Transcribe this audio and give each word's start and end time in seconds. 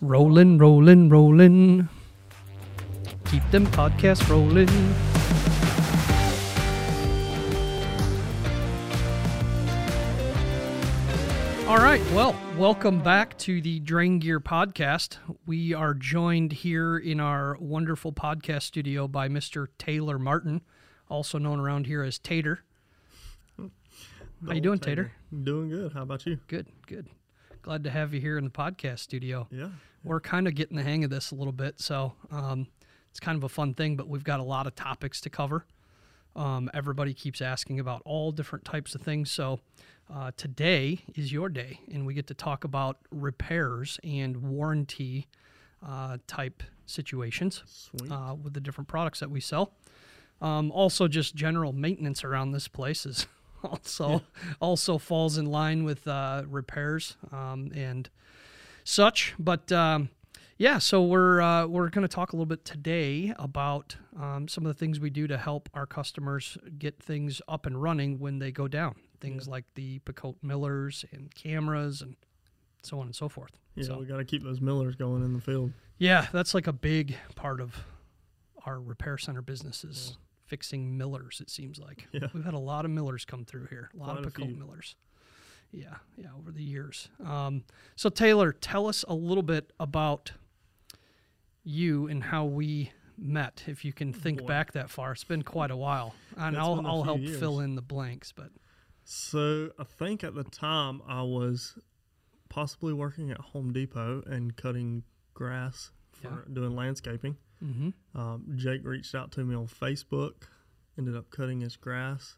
Rolling, 0.00 0.58
rolling, 0.58 1.08
rolling. 1.08 1.88
Keep 3.24 3.50
them 3.50 3.66
podcasts 3.66 4.28
rolling. 4.30 4.68
All 11.66 11.78
right. 11.78 12.00
Well, 12.12 12.36
welcome 12.56 13.02
back 13.02 13.36
to 13.38 13.60
the 13.60 13.80
Drain 13.80 14.20
Gear 14.20 14.38
podcast. 14.38 15.16
We 15.46 15.74
are 15.74 15.94
joined 15.94 16.52
here 16.52 16.96
in 16.96 17.18
our 17.18 17.56
wonderful 17.58 18.12
podcast 18.12 18.62
studio 18.62 19.08
by 19.08 19.28
Mr. 19.28 19.66
Taylor 19.78 20.20
Martin, 20.20 20.62
also 21.08 21.38
known 21.38 21.58
around 21.58 21.86
here 21.88 22.04
as 22.04 22.20
Tater. 22.20 22.62
How 23.58 24.52
you 24.52 24.60
doing, 24.60 24.78
Tater? 24.78 25.10
Doing 25.42 25.70
good. 25.70 25.92
How 25.92 26.02
about 26.02 26.24
you? 26.24 26.38
Good, 26.46 26.68
good. 26.86 27.08
Glad 27.62 27.82
to 27.82 27.90
have 27.90 28.14
you 28.14 28.20
here 28.20 28.38
in 28.38 28.44
the 28.44 28.50
podcast 28.50 29.00
studio. 29.00 29.48
Yeah. 29.50 29.70
We're 30.04 30.20
kind 30.20 30.46
of 30.46 30.54
getting 30.54 30.76
the 30.76 30.82
hang 30.82 31.04
of 31.04 31.10
this 31.10 31.30
a 31.30 31.34
little 31.34 31.52
bit, 31.52 31.80
so 31.80 32.14
um, 32.30 32.66
it's 33.10 33.20
kind 33.20 33.36
of 33.36 33.44
a 33.44 33.48
fun 33.48 33.74
thing. 33.74 33.96
But 33.96 34.08
we've 34.08 34.24
got 34.24 34.40
a 34.40 34.44
lot 34.44 34.66
of 34.66 34.74
topics 34.74 35.20
to 35.22 35.30
cover. 35.30 35.66
Um, 36.36 36.70
everybody 36.72 37.14
keeps 37.14 37.40
asking 37.40 37.80
about 37.80 38.02
all 38.04 38.30
different 38.30 38.64
types 38.64 38.94
of 38.94 39.00
things, 39.00 39.30
so 39.30 39.60
uh, 40.12 40.30
today 40.36 41.00
is 41.14 41.32
your 41.32 41.48
day, 41.48 41.80
and 41.92 42.06
we 42.06 42.14
get 42.14 42.26
to 42.28 42.34
talk 42.34 42.64
about 42.64 42.98
repairs 43.10 43.98
and 44.04 44.36
warranty 44.36 45.26
uh, 45.86 46.18
type 46.26 46.62
situations 46.86 47.90
uh, 48.10 48.34
with 48.40 48.54
the 48.54 48.60
different 48.60 48.88
products 48.88 49.20
that 49.20 49.30
we 49.30 49.40
sell. 49.40 49.74
Um, 50.40 50.70
also, 50.70 51.08
just 51.08 51.34
general 51.34 51.72
maintenance 51.72 52.24
around 52.24 52.52
this 52.52 52.68
place 52.68 53.04
is 53.04 53.26
also 53.64 54.22
also 54.60 54.98
falls 54.98 55.36
in 55.36 55.46
line 55.46 55.84
with 55.84 56.06
uh, 56.06 56.44
repairs 56.46 57.16
um, 57.32 57.70
and 57.74 58.08
such. 58.88 59.34
But 59.38 59.70
um, 59.72 60.10
yeah, 60.56 60.78
so 60.78 61.02
we're 61.04 61.40
uh, 61.40 61.66
we're 61.66 61.88
going 61.90 62.06
to 62.06 62.12
talk 62.14 62.32
a 62.32 62.36
little 62.36 62.46
bit 62.46 62.64
today 62.64 63.32
about 63.38 63.96
um, 64.20 64.48
some 64.48 64.64
of 64.66 64.74
the 64.74 64.78
things 64.78 64.98
we 64.98 65.10
do 65.10 65.26
to 65.26 65.36
help 65.36 65.68
our 65.74 65.86
customers 65.86 66.56
get 66.78 67.00
things 67.02 67.40
up 67.48 67.66
and 67.66 67.80
running 67.80 68.18
when 68.18 68.38
they 68.38 68.50
go 68.50 68.66
down. 68.68 68.96
Things 69.20 69.48
like 69.48 69.64
the 69.74 69.98
Picote 70.00 70.36
Millers 70.42 71.04
and 71.12 71.34
cameras 71.34 72.02
and 72.02 72.16
so 72.82 73.00
on 73.00 73.06
and 73.06 73.14
so 73.16 73.28
forth. 73.28 73.58
yeah, 73.74 73.84
so- 73.84 73.98
we 73.98 74.06
got 74.06 74.18
to 74.18 74.24
keep 74.24 74.42
those 74.42 74.60
millers 74.60 74.94
going 74.94 75.24
in 75.24 75.32
the 75.34 75.40
field. 75.40 75.72
yeah, 75.98 76.26
that's 76.32 76.54
like 76.54 76.66
a 76.66 76.72
big 76.72 77.16
part 77.34 77.60
of 77.60 77.74
our 78.64 78.80
repair 78.80 79.18
center 79.18 79.42
businesses. 79.42 80.16
Fixing 80.46 80.96
millers, 80.96 81.40
it 81.42 81.50
seems 81.50 81.78
like. 81.78 82.06
Yeah. 82.10 82.28
We've 82.32 82.44
had 82.44 82.54
a 82.54 82.58
lot 82.58 82.86
of 82.86 82.90
millers 82.90 83.26
come 83.26 83.44
through 83.44 83.66
here. 83.66 83.90
A 83.94 83.98
lot 83.98 84.14
Quite 84.16 84.24
of 84.24 84.32
Picote 84.32 84.56
millers. 84.56 84.96
Yeah, 85.72 85.96
yeah, 86.16 86.28
over 86.38 86.50
the 86.50 86.62
years. 86.62 87.08
Um, 87.24 87.64
so 87.94 88.08
Taylor, 88.08 88.52
tell 88.52 88.86
us 88.86 89.04
a 89.06 89.14
little 89.14 89.42
bit 89.42 89.72
about 89.78 90.32
you 91.64 92.06
and 92.08 92.22
how 92.24 92.44
we 92.46 92.92
met. 93.16 93.64
If 93.66 93.84
you 93.84 93.92
can 93.92 94.12
think 94.12 94.40
Boy. 94.40 94.46
back 94.46 94.72
that 94.72 94.90
far, 94.90 95.12
it's 95.12 95.24
been 95.24 95.42
quite 95.42 95.70
a 95.70 95.76
while, 95.76 96.14
and 96.36 96.56
It's 96.56 96.62
I'll 96.64 96.86
I'll 96.86 97.02
help 97.02 97.20
fill 97.22 97.60
in 97.60 97.74
the 97.74 97.82
blanks. 97.82 98.32
But 98.32 98.50
So 99.04 99.70
I 99.78 99.84
think 99.84 100.24
at 100.24 100.34
the 100.34 100.44
time 100.44 101.02
I 101.06 101.22
was 101.22 101.78
possibly 102.48 102.94
working 102.94 103.30
at 103.30 103.38
Home 103.38 103.72
Depot 103.72 104.22
and 104.26 104.56
cutting 104.56 105.02
grass 105.34 105.90
for 106.12 106.28
Yeah. 106.46 106.54
doing 106.54 106.74
landscaping. 106.74 107.36
hmm 107.60 107.90
Um, 108.14 108.46
Jake 108.56 108.84
reached 108.84 109.14
out 109.14 109.32
to 109.32 109.44
me 109.44 109.54
on 109.54 109.66
Facebook, 109.66 110.44
ended 110.96 111.14
up 111.14 111.30
cutting 111.30 111.60
his 111.60 111.76
grass. 111.76 112.36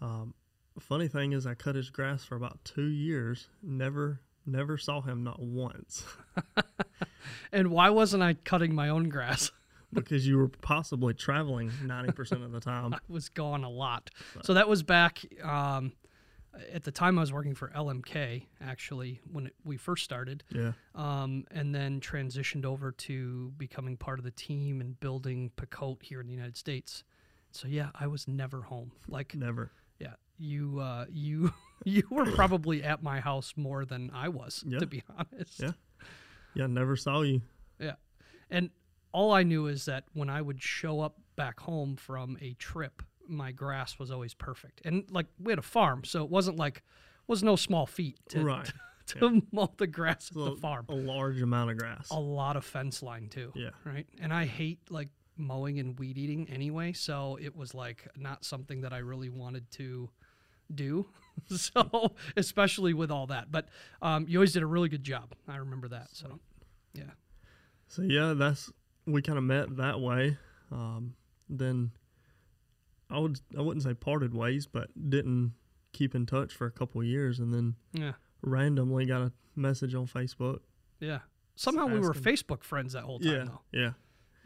Um, 0.00 0.32
funny 0.80 1.08
thing 1.08 1.32
is, 1.32 1.46
I 1.46 1.54
cut 1.54 1.74
his 1.74 1.90
grass 1.90 2.24
for 2.24 2.36
about 2.36 2.58
two 2.64 2.86
years. 2.86 3.48
Never, 3.62 4.20
never 4.44 4.78
saw 4.78 5.00
him 5.00 5.24
not 5.24 5.40
once 5.40 6.04
and 7.52 7.68
why 7.68 7.90
wasn't 7.90 8.22
I 8.22 8.34
cutting 8.34 8.74
my 8.74 8.88
own 8.88 9.08
grass? 9.08 9.50
because 9.92 10.26
you 10.26 10.36
were 10.38 10.48
possibly 10.48 11.14
traveling 11.14 11.70
ninety 11.84 12.12
percent 12.12 12.42
of 12.42 12.52
the 12.52 12.60
time. 12.60 12.94
I 12.94 12.98
was 13.08 13.28
gone 13.28 13.64
a 13.64 13.70
lot. 13.70 14.10
So 14.42 14.54
that 14.54 14.68
was 14.68 14.82
back 14.82 15.24
um, 15.42 15.92
at 16.72 16.84
the 16.84 16.90
time 16.90 17.18
I 17.18 17.22
was 17.22 17.32
working 17.32 17.54
for 17.54 17.68
LMK, 17.68 18.46
actually, 18.60 19.20
when 19.30 19.46
it, 19.46 19.54
we 19.64 19.76
first 19.76 20.04
started, 20.04 20.42
Yeah, 20.50 20.72
um, 20.94 21.44
and 21.50 21.74
then 21.74 22.00
transitioned 22.00 22.64
over 22.64 22.92
to 22.92 23.52
becoming 23.56 23.96
part 23.96 24.18
of 24.18 24.24
the 24.24 24.30
team 24.30 24.80
and 24.80 24.98
building 25.00 25.50
Picote 25.56 26.02
here 26.02 26.20
in 26.20 26.26
the 26.26 26.32
United 26.32 26.56
States. 26.56 27.04
So 27.52 27.68
yeah, 27.68 27.88
I 27.94 28.06
was 28.06 28.28
never 28.28 28.62
home. 28.62 28.92
Like, 29.08 29.34
never. 29.34 29.70
Yeah, 30.38 30.46
you 30.48 30.78
uh, 30.80 31.04
you 31.10 31.52
you 31.84 32.02
were 32.10 32.26
probably 32.32 32.82
at 32.82 33.02
my 33.02 33.20
house 33.20 33.54
more 33.56 33.84
than 33.84 34.10
I 34.14 34.28
was, 34.28 34.64
Yeah. 34.66 34.78
to 34.78 34.86
be 34.86 35.02
honest. 35.18 35.60
Yeah. 35.60 35.72
Yeah, 36.54 36.66
never 36.66 36.96
saw 36.96 37.20
you. 37.22 37.42
Yeah. 37.78 37.94
And 38.50 38.70
all 39.12 39.32
I 39.32 39.42
knew 39.42 39.66
is 39.66 39.84
that 39.86 40.04
when 40.14 40.30
I 40.30 40.40
would 40.40 40.62
show 40.62 41.00
up 41.00 41.18
back 41.36 41.60
home 41.60 41.96
from 41.96 42.38
a 42.40 42.54
trip, 42.54 43.02
my 43.28 43.52
grass 43.52 43.98
was 43.98 44.10
always 44.10 44.32
perfect. 44.34 44.80
And 44.84 45.04
like 45.10 45.26
we 45.38 45.52
had 45.52 45.58
a 45.58 45.62
farm, 45.62 46.04
so 46.04 46.24
it 46.24 46.30
wasn't 46.30 46.56
like 46.56 46.82
was 47.26 47.42
no 47.42 47.56
small 47.56 47.86
feat 47.86 48.18
to 48.30 48.42
Right. 48.44 48.72
to 49.08 49.42
mow 49.52 49.70
the 49.76 49.86
grass 49.86 50.28
at 50.30 50.34
So 50.34 50.44
the 50.54 50.56
farm. 50.56 50.86
A 50.88 50.94
large 50.94 51.42
amount 51.42 51.70
of 51.72 51.76
grass. 51.78 52.08
A 52.10 52.18
lot 52.20 52.56
of 52.56 52.64
fence 52.64 53.02
line 53.02 53.28
too. 53.28 53.52
Yeah. 53.54 53.70
Right. 53.84 54.06
And 54.20 54.32
I 54.32 54.46
hate 54.46 54.78
like 54.90 55.08
mowing 55.36 55.78
and 55.78 55.98
weed 55.98 56.16
eating 56.16 56.48
anyway, 56.48 56.92
so 56.94 57.36
it 57.40 57.54
was 57.54 57.74
like 57.74 58.08
not 58.16 58.44
something 58.44 58.80
that 58.82 58.92
I 58.94 58.98
really 58.98 59.28
wanted 59.28 59.70
to 59.72 60.08
do. 60.74 61.06
so 61.54 62.12
especially 62.36 62.94
with 62.94 63.10
all 63.10 63.26
that. 63.28 63.50
But 63.52 63.68
um, 64.02 64.26
you 64.28 64.38
always 64.38 64.52
did 64.52 64.62
a 64.62 64.66
really 64.66 64.88
good 64.88 65.04
job. 65.04 65.34
I 65.48 65.56
remember 65.56 65.88
that. 65.88 66.08
So 66.12 66.38
yeah. 66.94 67.10
So 67.88 68.02
yeah, 68.02 68.34
that's 68.36 68.72
we 69.06 69.22
kind 69.22 69.38
of 69.38 69.44
met 69.44 69.76
that 69.76 70.00
way. 70.00 70.38
Um, 70.72 71.14
then 71.48 71.92
I 73.10 73.18
would 73.18 73.40
I 73.56 73.60
wouldn't 73.62 73.84
say 73.84 73.94
parted 73.94 74.34
ways, 74.34 74.66
but 74.66 74.88
didn't 75.10 75.52
keep 75.92 76.14
in 76.14 76.26
touch 76.26 76.52
for 76.54 76.66
a 76.66 76.70
couple 76.70 77.00
of 77.00 77.06
years, 77.06 77.38
and 77.38 77.52
then 77.54 77.74
Yeah. 77.92 78.12
randomly 78.42 79.06
got 79.06 79.22
a 79.22 79.32
message 79.54 79.94
on 79.94 80.06
Facebook. 80.06 80.60
Yeah. 81.00 81.20
Somehow 81.54 81.86
we 81.86 82.00
were 82.00 82.12
Facebook 82.12 82.62
friends 82.62 82.92
that 82.92 83.04
whole 83.04 83.18
time 83.18 83.32
yeah, 83.32 83.44
though. 83.44 83.60
yeah, 83.72 83.90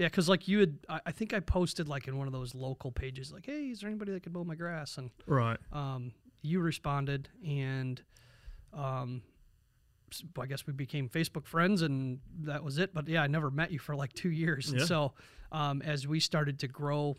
Yeah, 0.00 0.06
because 0.06 0.30
like 0.30 0.48
you 0.48 0.60
had, 0.60 0.78
I, 0.88 1.00
I 1.04 1.12
think 1.12 1.34
I 1.34 1.40
posted 1.40 1.86
like 1.86 2.08
in 2.08 2.16
one 2.16 2.26
of 2.26 2.32
those 2.32 2.54
local 2.54 2.90
pages, 2.90 3.30
like, 3.30 3.44
"Hey, 3.44 3.64
is 3.64 3.80
there 3.80 3.90
anybody 3.90 4.12
that 4.12 4.22
could 4.22 4.32
mow 4.32 4.44
my 4.44 4.54
grass?" 4.54 4.96
And 4.96 5.10
right. 5.26 5.58
um, 5.74 6.12
you 6.40 6.60
responded, 6.60 7.28
and 7.46 8.00
um, 8.72 9.20
I 10.40 10.46
guess 10.46 10.66
we 10.66 10.72
became 10.72 11.10
Facebook 11.10 11.46
friends, 11.46 11.82
and 11.82 12.20
that 12.44 12.64
was 12.64 12.78
it. 12.78 12.94
But 12.94 13.08
yeah, 13.08 13.22
I 13.22 13.26
never 13.26 13.50
met 13.50 13.72
you 13.72 13.78
for 13.78 13.94
like 13.94 14.14
two 14.14 14.30
years. 14.30 14.70
And 14.70 14.80
Yeah. 14.80 14.86
so 14.86 15.12
um, 15.52 15.82
as 15.82 16.06
we 16.06 16.18
started 16.18 16.58
to 16.60 16.68
grow 16.68 17.18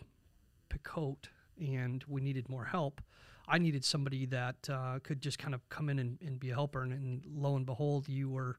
Picote 0.71 1.27
and 1.59 2.03
we 2.07 2.19
needed 2.19 2.49
more 2.49 2.65
help, 2.65 2.99
I 3.47 3.59
needed 3.59 3.85
somebody 3.85 4.25
that 4.25 4.67
uh, 4.67 4.97
could 5.03 5.21
just 5.21 5.37
kind 5.37 5.53
of 5.53 5.69
come 5.69 5.87
in 5.87 5.99
and, 5.99 6.17
and 6.19 6.39
be 6.39 6.49
a 6.49 6.55
helper. 6.55 6.81
And, 6.81 6.93
and 6.93 7.23
lo 7.31 7.55
and 7.57 7.65
behold, 7.67 8.09
you 8.09 8.31
were. 8.31 8.57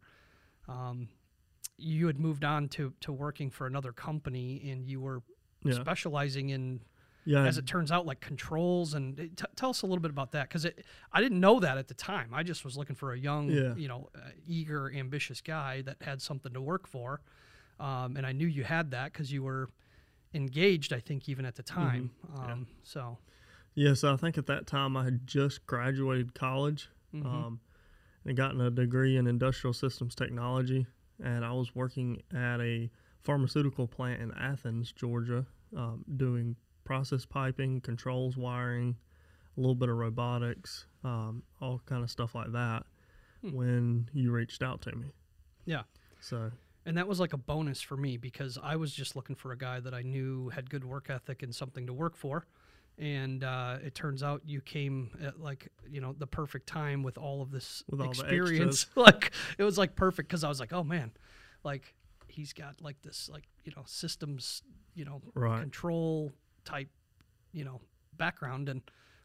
Um, 0.68 1.08
you 1.78 2.06
had 2.06 2.18
moved 2.18 2.44
on 2.44 2.68
to, 2.68 2.92
to 3.00 3.12
working 3.12 3.50
for 3.50 3.66
another 3.66 3.92
company 3.92 4.70
and 4.70 4.86
you 4.86 5.00
were 5.00 5.22
Yeah, 5.64 5.74
specializing 5.74 6.50
in 6.50 6.80
yeah. 7.24 7.44
as 7.44 7.56
it 7.58 7.66
turns 7.66 7.90
out, 7.92 8.04
like 8.06 8.20
controls. 8.20 8.94
And 8.94 9.16
t- 9.16 9.44
tell 9.56 9.70
us 9.70 9.82
a 9.82 9.86
little 9.86 10.02
bit 10.02 10.10
about 10.10 10.32
that 10.32 10.48
because 10.48 10.66
I 11.12 11.20
didn't 11.20 11.40
know 11.40 11.60
that 11.60 11.78
at 11.78 11.88
the 11.88 11.94
time. 11.94 12.30
I 12.34 12.42
just 12.42 12.64
was 12.64 12.76
looking 12.76 12.96
for 12.96 13.12
a 13.12 13.18
young, 13.18 13.48
Yeah. 13.50 13.74
you 13.74 13.88
know, 13.88 14.10
uh, 14.14 14.30
eager, 14.46 14.92
ambitious 14.92 15.40
guy 15.40 15.82
that 15.82 15.96
had 16.02 16.20
something 16.20 16.52
to 16.52 16.60
work 16.60 16.86
for. 16.86 17.20
Um, 17.80 18.16
and 18.16 18.26
I 18.26 18.32
knew 18.32 18.46
you 18.46 18.64
had 18.64 18.90
that 18.92 19.12
because 19.12 19.32
you 19.32 19.42
were 19.42 19.70
engaged, 20.34 20.92
I 20.92 21.00
think, 21.00 21.28
even 21.28 21.44
at 21.44 21.54
the 21.56 21.62
time. 21.62 22.10
Mm-hmm. 22.26 22.42
yeah. 22.46 22.52
Um, 22.52 22.66
So, 22.82 23.18
yeah. 23.74 23.94
So 23.94 24.12
I 24.12 24.16
think 24.16 24.38
at 24.38 24.46
that 24.46 24.66
time 24.66 24.96
I 24.96 25.04
had 25.04 25.26
just 25.26 25.66
graduated 25.66 26.34
college, 26.34 26.88
mhm. 27.14 27.24
um, 27.26 27.60
and 28.24 28.36
gotten 28.36 28.60
a 28.60 28.70
degree 28.70 29.16
in 29.16 29.26
industrial 29.26 29.72
systems 29.74 30.14
technology, 30.14 30.86
and 31.22 31.44
I 31.44 31.52
was 31.52 31.74
working 31.74 32.22
at 32.34 32.60
a 32.60 32.90
pharmaceutical 33.22 33.86
plant 33.86 34.20
in 34.20 34.32
Athens, 34.32 34.92
Georgia, 34.92 35.46
um, 35.76 36.04
doing 36.16 36.56
process 36.84 37.24
piping, 37.24 37.80
controls 37.80 38.36
wiring, 38.36 38.96
a 39.56 39.60
little 39.60 39.74
bit 39.74 39.88
of 39.88 39.96
robotics, 39.96 40.86
um, 41.04 41.42
all 41.60 41.80
kind 41.86 42.02
of 42.02 42.10
stuff 42.10 42.34
like 42.34 42.52
that. 42.52 42.84
Hmm. 43.42 43.52
When 43.52 44.10
you 44.12 44.32
reached 44.32 44.62
out 44.62 44.80
to 44.82 44.94
me, 44.94 45.12
Yeah. 45.64 45.82
So 46.20 46.50
And 46.86 46.96
that 46.96 47.06
was 47.08 47.20
like 47.20 47.32
a 47.32 47.38
bonus 47.38 47.80
for 47.80 47.96
me 47.96 48.16
because 48.16 48.58
I 48.62 48.76
was 48.76 48.92
just 48.92 49.14
looking 49.16 49.36
for 49.36 49.52
a 49.52 49.58
guy 49.58 49.80
that 49.80 49.94
I 49.94 50.02
knew 50.02 50.48
had 50.48 50.70
good 50.70 50.84
work 50.84 51.10
ethic 51.10 51.42
and 51.42 51.54
something 51.54 51.86
to 51.86 51.92
work 51.92 52.16
for. 52.16 52.46
And 52.98 53.42
uh, 53.42 53.78
it 53.84 53.94
turns 53.94 54.22
out 54.22 54.42
you 54.44 54.60
came 54.60 55.10
at 55.22 55.40
like 55.40 55.68
you 55.90 56.00
know 56.00 56.14
the 56.16 56.26
perfect 56.26 56.66
time 56.66 57.02
with 57.02 57.18
all 57.18 57.42
of 57.42 57.50
this 57.50 57.82
With 57.88 58.02
experience. 58.02 58.86
like 58.96 59.32
it 59.58 59.64
was 59.64 59.78
like 59.78 59.96
perfect 59.96 60.28
because 60.28 60.44
I 60.44 60.48
was 60.48 60.60
like, 60.60 60.72
oh 60.72 60.84
man, 60.84 61.10
like 61.64 61.94
he's 62.28 62.52
got 62.52 62.80
like 62.80 63.00
this 63.02 63.28
like 63.32 63.44
you 63.64 63.72
know 63.76 63.82
systems 63.86 64.62
you 64.94 65.04
know 65.04 65.20
right, 65.34 65.60
control 65.60 66.32
type 66.64 66.88
you 67.52 67.64
know 67.64 67.80
background 68.16 68.68
and 68.68 68.82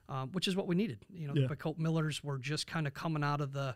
um, 0.09 0.29
which 0.31 0.47
is 0.47 0.55
what 0.55 0.67
we 0.67 0.75
needed. 0.75 0.99
You 1.13 1.27
know, 1.27 1.33
Yeah. 1.35 1.47
the 1.47 1.55
Colt 1.55 1.77
Millers 1.77 2.23
were 2.23 2.37
just 2.37 2.65
kind 2.67 2.87
of 2.87 2.93
coming 2.93 3.23
out 3.23 3.41
of 3.41 3.51
the 3.51 3.75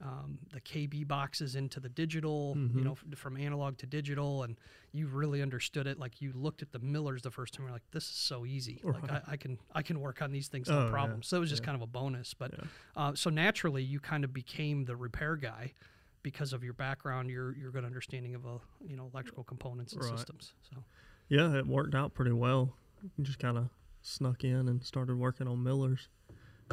um, 0.00 0.38
the 0.52 0.60
KB 0.60 1.06
boxes 1.08 1.56
into 1.56 1.80
the 1.80 1.88
digital, 1.88 2.52
you 2.56 2.62
Mhm. 2.80 2.84
know, 2.84 2.92
f- 2.92 3.18
from 3.18 3.36
analog 3.36 3.78
to 3.78 3.86
digital, 3.86 4.44
and 4.44 4.56
you 4.92 5.08
really 5.08 5.42
understood 5.42 5.86
it. 5.88 5.98
Like 5.98 6.20
you 6.20 6.32
looked 6.32 6.62
at 6.62 6.70
the 6.72 6.78
millers 6.78 7.22
the 7.22 7.30
first 7.32 7.54
time, 7.54 7.64
you're 7.66 7.72
like, 7.72 7.90
"This 7.90 8.04
is 8.04 8.14
so 8.14 8.46
easy. 8.46 8.80
Like 8.84 9.10
I, 9.10 9.22
I 9.26 9.36
can 9.36 9.58
I 9.74 9.82
can 9.82 9.98
work 10.00 10.22
on 10.22 10.30
these 10.30 10.46
things 10.48 10.68
Oh, 10.68 10.74
no 10.76 10.84
yeah, 10.84 10.90
problem." 10.90 11.22
So 11.22 11.36
it 11.36 11.40
was 11.40 11.50
just 11.50 11.62
yeah. 11.62 11.66
kind 11.66 11.76
of 11.76 11.82
a 11.82 11.86
bonus. 11.88 12.32
But 12.34 12.52
Yeah. 12.52 12.64
uh, 12.96 13.14
so 13.14 13.28
naturally, 13.30 13.82
you 13.82 13.98
kind 13.98 14.22
of 14.24 14.32
became 14.32 14.84
the 14.84 14.94
repair 14.96 15.34
guy 15.34 15.74
because 16.22 16.52
of 16.52 16.62
your 16.62 16.74
background, 16.74 17.28
your 17.30 17.56
your 17.56 17.70
good 17.72 17.84
understanding 17.84 18.34
of 18.36 18.46
uh, 18.46 18.58
you 18.86 18.96
know 18.96 19.10
electrical 19.12 19.42
components 19.42 19.94
and 19.94 20.02
Right. 20.02 20.16
systems. 20.16 20.54
So 20.62 20.84
Yeah, 21.28 21.54
it 21.58 21.66
worked 21.66 21.94
out 21.96 22.14
pretty 22.14 22.32
well. 22.32 22.76
You 23.16 23.24
just 23.24 23.38
kind 23.40 23.58
of 23.58 23.68
snuck 24.00 24.44
in 24.44 24.68
and 24.68 24.84
started 24.84 25.16
working 25.18 25.48
on 25.48 25.62
millers, 25.62 26.08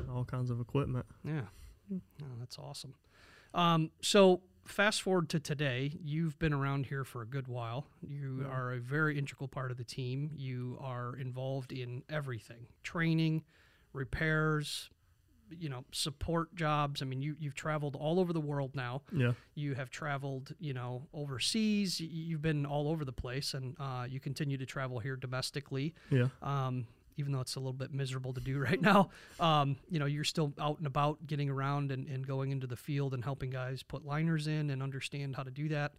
all 0.10 0.26
kinds 0.26 0.52
of 0.52 0.60
equipment. 0.60 1.06
yeah, 1.24 1.46
oh, 1.92 2.26
that's 2.40 2.58
awesome. 2.60 2.94
Um, 3.56 3.92
so 4.02 4.42
fast 4.66 5.02
forward 5.02 5.30
to 5.30 5.40
today, 5.40 5.98
you've 6.04 6.38
been 6.40 6.54
around 6.54 6.88
here 6.88 7.04
for 7.04 7.22
a 7.22 7.26
good 7.26 7.48
while. 7.48 7.88
You 8.02 8.42
Yeah. 8.42 8.48
are 8.48 8.74
a 8.74 8.80
very 8.80 9.18
integral 9.18 9.48
part 9.48 9.72
of 9.72 9.78
the 9.78 9.84
team. 9.84 10.32
You 10.36 10.78
are 10.82 11.16
involved 11.16 11.72
in 11.72 12.04
everything: 12.10 12.68
training, 12.84 13.44
repairs. 13.94 14.90
You 15.52 15.70
know, 15.70 15.86
support 15.92 16.56
jobs. 16.56 17.04
I 17.04 17.06
mean, 17.06 17.22
you 17.22 17.36
you've 17.40 17.54
traveled 17.54 17.96
all 17.96 18.20
over 18.20 18.34
the 18.34 18.42
world 18.42 18.76
now. 18.76 19.04
Yeah, 19.12 19.34
you 19.54 19.76
have 19.76 19.92
traveled, 19.92 20.56
you 20.60 20.74
know, 20.74 21.08
overseas. 21.14 22.00
You've 22.02 22.42
been 22.42 22.66
all 22.66 22.88
over 22.88 23.06
the 23.06 23.14
place, 23.14 23.54
and 23.54 23.76
uh, 23.80 24.08
you 24.10 24.20
continue 24.20 24.58
to 24.58 24.66
travel 24.66 24.98
here 24.98 25.16
domestically. 25.16 25.94
yeah, 26.10 26.30
Um, 26.42 26.88
even 27.18 27.32
though 27.32 27.40
it's 27.40 27.56
a 27.56 27.60
little 27.60 27.74
bit 27.74 27.94
miserable 27.94 28.34
to 28.34 28.42
do 28.42 28.60
right 28.70 28.82
now, 28.82 29.10
um, 29.40 29.78
you 29.90 30.00
know, 30.00 30.06
you're 30.06 30.24
still 30.24 30.54
out 30.60 30.78
and 30.78 30.88
about, 30.88 31.26
getting 31.28 31.50
around 31.50 31.92
and, 31.92 32.08
and 32.08 32.26
going 32.28 32.52
into 32.52 32.68
the 32.68 32.76
field 32.76 33.14
and 33.14 33.24
helping 33.24 33.50
guys 33.50 33.84
put 33.84 34.06
liners 34.06 34.48
in 34.48 34.70
and 34.70 34.82
understand 34.84 35.36
how 35.36 35.44
to 35.44 35.52
do 35.52 35.70
that. 35.70 35.94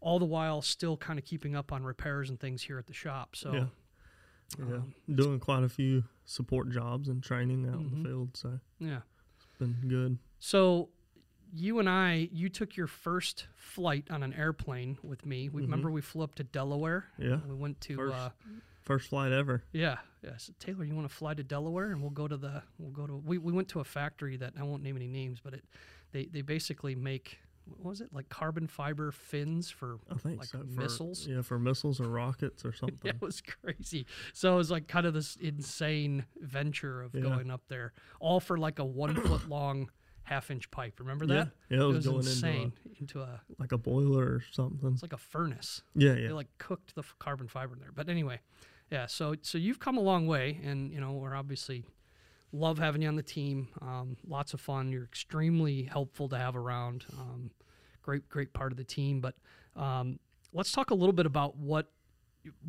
All 0.00 0.18
the 0.18 0.24
while, 0.26 0.60
still 0.62 0.96
kind 0.96 1.18
of 1.18 1.24
keeping 1.24 1.56
up 1.56 1.72
on 1.72 1.82
repairs 1.82 2.28
and 2.28 2.38
things 2.38 2.62
here 2.62 2.78
at 2.78 2.86
the 2.86 2.92
shop. 2.92 3.34
So, 3.36 3.52
yeah, 3.52 3.64
yeah. 4.58 4.64
um, 4.76 4.94
Doing 5.14 5.40
quite 5.40 5.64
a 5.64 5.68
few 5.68 6.04
support 6.26 6.70
jobs 6.70 7.08
and 7.08 7.22
training 7.22 7.66
out 7.66 7.76
in 7.80 7.90
Mhm. 7.90 8.02
the 8.02 8.08
field, 8.08 8.36
so 8.36 8.60
yeah. 8.78 9.00
it's 9.36 9.46
been 9.58 9.76
good. 9.88 10.18
So 10.38 10.90
you 11.56 11.78
and 11.78 11.88
I, 11.88 12.28
you 12.32 12.48
took 12.48 12.76
your 12.76 12.86
first 12.86 13.46
flight 13.56 14.08
on 14.10 14.22
an 14.22 14.34
airplane 14.34 14.98
with 15.02 15.24
me. 15.24 15.48
We 15.48 15.62
Mhm. 15.62 15.66
remember 15.66 15.90
we 15.90 16.00
flew 16.02 16.22
up 16.24 16.34
to 16.34 16.44
Delaware. 16.44 17.06
Yeah, 17.18 17.40
We 17.48 17.54
went 17.54 17.80
to 17.82 17.96
First. 18.84 19.08
flight 19.08 19.32
ever. 19.32 19.64
Yeah, 19.72 19.98
yeah. 20.22 20.36
So 20.36 20.52
Taylor, 20.58 20.84
you 20.84 20.94
want 20.94 21.08
to 21.08 21.14
fly 21.14 21.34
to 21.34 21.42
Delaware, 21.42 21.90
and 21.90 22.00
we'll 22.00 22.10
go 22.10 22.28
to 22.28 22.36
the 22.36 22.62
we'll 22.78 22.90
go 22.90 23.06
to 23.06 23.16
we, 23.16 23.38
we 23.38 23.52
went 23.52 23.68
to 23.68 23.80
a 23.80 23.84
factory 23.84 24.36
that 24.36 24.54
I 24.58 24.62
won't 24.62 24.82
name 24.82 24.96
any 24.96 25.08
names, 25.08 25.40
but 25.42 25.54
it 25.54 25.64
they 26.12 26.26
they 26.26 26.42
basically 26.42 26.94
make 26.94 27.38
what 27.66 27.88
was 27.88 28.00
it 28.02 28.08
like 28.12 28.28
carbon 28.28 28.66
fiber 28.66 29.10
fins 29.10 29.70
for 29.70 29.96
I 30.10 30.16
think 30.16 30.38
like 30.40 30.48
so. 30.48 30.58
For, 30.58 30.64
missiles. 30.64 31.26
Yeah, 31.26 31.40
for 31.40 31.58
missiles 31.58 31.98
or 31.98 32.08
rockets 32.08 32.62
or 32.64 32.72
something. 32.80 32.98
Yeah, 33.02 33.12
it 33.12 33.22
was 33.22 33.40
crazy. 33.40 34.04
So 34.34 34.52
it 34.52 34.56
was 34.56 34.70
like 34.70 34.86
kind 34.86 35.06
of 35.06 35.14
this 35.14 35.36
insane 35.40 36.26
venture 36.40 37.00
of 37.02 37.14
Yeah. 37.14 37.22
going 37.22 37.50
up 37.50 37.62
there, 37.68 37.92
all 38.20 38.38
for 38.40 38.58
like 38.58 38.78
a 38.80 38.84
one 38.84 39.14
foot 39.14 39.48
long 39.48 39.90
half 40.24 40.50
inch 40.50 40.70
pipe. 40.70 41.00
Remember 41.00 41.24
that? 41.26 41.48
yeah. 41.70 41.80
It 41.80 41.84
was, 41.84 42.06
going 42.06 42.18
insane 42.18 42.72
into 42.84 43.00
into 43.00 43.20
a 43.20 43.22
a, 43.22 43.40
like 43.58 43.72
a 43.72 43.78
boiler 43.78 44.24
or 44.24 44.42
something. 44.52 44.92
it's 44.92 45.02
like 45.02 45.12
a 45.14 45.18
furnace. 45.18 45.82
Yeah, 45.94 46.12
yeah. 46.14 46.28
they 46.28 46.32
like 46.34 46.48
cooked 46.58 46.94
the 46.94 47.00
f- 47.02 47.14
carbon 47.18 47.48
fiber 47.48 47.74
in 47.74 47.80
there. 47.80 47.92
But 47.94 48.08
anyway, 48.10 48.40
yeah. 48.90 49.06
So 49.06 49.34
so 49.42 49.58
you've 49.58 49.78
come 49.78 49.96
a 49.96 50.00
long 50.00 50.26
way, 50.26 50.60
and 50.64 50.92
you 50.92 51.00
know 51.00 51.12
we're 51.12 51.34
obviously 51.34 51.84
love 52.52 52.78
having 52.78 53.02
you 53.02 53.08
on 53.08 53.16
the 53.16 53.22
team. 53.22 53.68
Um, 53.82 54.16
lots 54.26 54.54
of 54.54 54.60
fun. 54.60 54.90
You're 54.92 55.04
extremely 55.04 55.82
helpful 55.82 56.28
to 56.28 56.38
have 56.38 56.56
around. 56.56 57.04
Um, 57.18 57.50
great 58.02 58.28
great 58.28 58.52
part 58.52 58.72
of 58.72 58.78
the 58.78 58.84
team. 58.84 59.20
But 59.20 59.34
um, 59.76 60.18
let's 60.52 60.72
talk 60.72 60.90
a 60.90 60.94
little 60.94 61.12
bit 61.12 61.26
about 61.26 61.56
what 61.56 61.90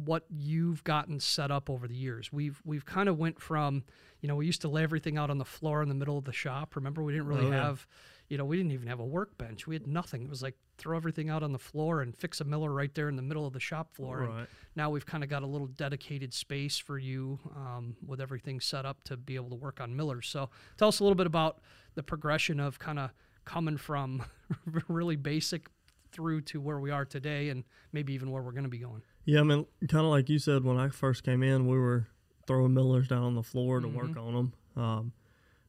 what 0.05 0.25
you've 0.29 0.83
gotten 0.83 1.19
set 1.19 1.51
up 1.51 1.69
over 1.69 1.87
the 1.87 1.95
years. 1.95 2.31
We've 2.31 2.61
we've 2.65 2.85
kind 2.85 3.09
of 3.09 3.17
went 3.17 3.41
from, 3.41 3.83
you 4.21 4.27
know, 4.27 4.35
we 4.35 4.45
used 4.45 4.61
to 4.61 4.67
lay 4.69 4.83
everything 4.83 5.17
out 5.17 5.29
on 5.29 5.37
the 5.37 5.45
floor 5.45 5.81
in 5.81 5.89
the 5.89 5.95
middle 5.95 6.17
of 6.17 6.25
the 6.25 6.33
shop. 6.33 6.75
Remember, 6.75 7.03
we 7.03 7.13
didn't 7.13 7.27
really 7.27 7.47
Oh, 7.47 7.51
yeah. 7.51 7.63
have, 7.65 7.85
you 8.29 8.37
know, 8.37 8.45
we 8.45 8.57
didn't 8.57 8.71
even 8.71 8.87
have 8.87 8.99
a 8.99 9.05
workbench. 9.05 9.67
We 9.67 9.75
had 9.75 9.85
nothing. 9.87 10.23
It 10.23 10.29
was 10.29 10.41
like 10.41 10.55
throw 10.77 10.97
everything 10.97 11.29
out 11.29 11.43
on 11.43 11.51
the 11.51 11.59
floor 11.59 12.01
and 12.01 12.15
fix 12.15 12.41
a 12.41 12.43
miller 12.43 12.71
right 12.71 12.93
there 12.95 13.07
in 13.09 13.15
the 13.15 13.21
middle 13.21 13.45
of 13.47 13.53
the 13.53 13.59
shop 13.59 13.93
floor. 13.95 14.23
And 14.23 14.47
now 14.75 14.89
we've 14.89 15.05
kind 15.05 15.23
of 15.23 15.29
got 15.29 15.43
a 15.43 15.47
little 15.47 15.67
dedicated 15.67 16.33
space 16.33 16.77
for 16.77 16.97
you 16.97 17.39
um, 17.55 17.95
with 18.05 18.19
everything 18.19 18.59
set 18.59 18.85
up 18.85 19.03
to 19.05 19.15
be 19.17 19.35
able 19.35 19.49
to 19.49 19.55
work 19.55 19.79
on 19.79 19.95
millers. 19.95 20.27
So 20.27 20.49
tell 20.77 20.87
us 20.89 20.99
a 20.99 21.03
little 21.03 21.15
bit 21.15 21.27
about 21.27 21.59
the 21.95 22.03
progression 22.03 22.59
of 22.59 22.77
kind 22.79 22.99
of 22.99 23.11
coming 23.45 23.77
from 23.77 24.23
really 24.87 25.15
basic 25.15 25.67
through 26.11 26.41
to 26.41 26.59
where 26.61 26.79
we 26.79 26.91
are 26.91 27.05
today 27.05 27.49
and 27.49 27.63
maybe 27.91 28.13
even 28.13 28.31
where 28.31 28.41
we're 28.41 28.51
going 28.51 28.63
to 28.63 28.69
be 28.69 28.77
going. 28.79 29.01
Yeah, 29.25 29.39
I 29.39 29.43
mean, 29.43 29.65
kind 29.89 30.05
of 30.05 30.11
like 30.11 30.29
you 30.29 30.39
said 30.39 30.63
when 30.63 30.77
I 30.77 30.89
first 30.89 31.23
came 31.23 31.41
in, 31.43 31.67
we 31.67 31.77
were 31.77 32.07
throwing 32.47 32.73
millers 32.73 33.07
down 33.07 33.23
on 33.23 33.35
the 33.35 33.43
floor 33.43 33.79
to 33.79 33.87
work 33.87 34.11
Mhm. 34.11 34.17
on 34.17 34.33
them. 34.33 34.53
Um, 34.83 35.13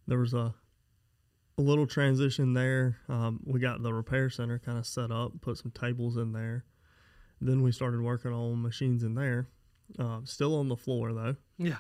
there 0.07 0.19
was 0.19 0.35
a 0.35 0.55
a 1.59 1.63
little 1.63 1.87
transition 1.87 2.53
there. 2.53 2.99
Um, 3.09 3.41
we 3.43 3.59
got 3.61 3.83
the 3.83 3.95
repair 3.95 4.29
center 4.29 4.59
kind 4.59 4.77
of 4.77 4.85
set 4.87 5.11
up, 5.11 5.41
put 5.41 5.57
some 5.57 5.71
tables 5.71 6.19
in 6.19 6.33
there. 6.33 6.67
Then 7.41 7.63
we 7.63 7.73
started 7.73 8.03
working 8.03 8.31
on 8.31 8.61
machines 8.61 9.03
in 9.03 9.15
there, 9.15 9.49
uh, 9.99 10.21
still 10.25 10.55
on 10.55 10.69
the 10.69 10.77
floor 10.77 11.15
though. 11.15 11.37
Yeah. 11.57 11.79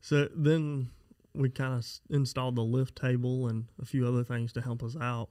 So 0.00 0.30
then 0.34 0.92
we 1.34 1.50
kind 1.50 1.74
of 1.74 1.86
installed 2.08 2.56
the 2.56 2.64
lift 2.64 2.96
table 2.96 3.48
and 3.48 3.66
a 3.78 3.84
few 3.84 4.06
other 4.06 4.24
things 4.24 4.50
to 4.54 4.62
help 4.62 4.82
us 4.82 4.96
out 4.96 5.28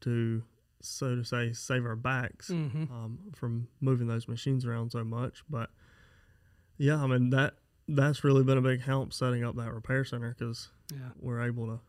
to, 0.00 0.42
so 0.84 1.16
to 1.16 1.24
say, 1.24 1.52
save 1.52 1.84
our 1.86 1.96
backs 1.96 2.48
hmm 2.48 2.84
um, 2.90 3.18
from 3.34 3.68
moving 3.80 4.06
those 4.06 4.28
machines 4.28 4.64
around 4.66 4.90
so 4.92 5.04
much. 5.04 5.42
But 5.48 5.70
yeah, 6.78 7.02
I 7.02 7.06
mean 7.06 7.30
that 7.30 7.54
that's 7.88 8.24
really 8.24 8.44
been 8.44 8.58
a 8.58 8.62
big 8.62 8.80
help 8.82 9.12
setting 9.12 9.44
up 9.44 9.56
that 9.56 9.72
repair 9.72 10.04
center 10.04 10.34
because 10.38 10.70
Yeah. 10.92 11.10
we're 11.18 11.40
able 11.42 11.66
to 11.66 11.80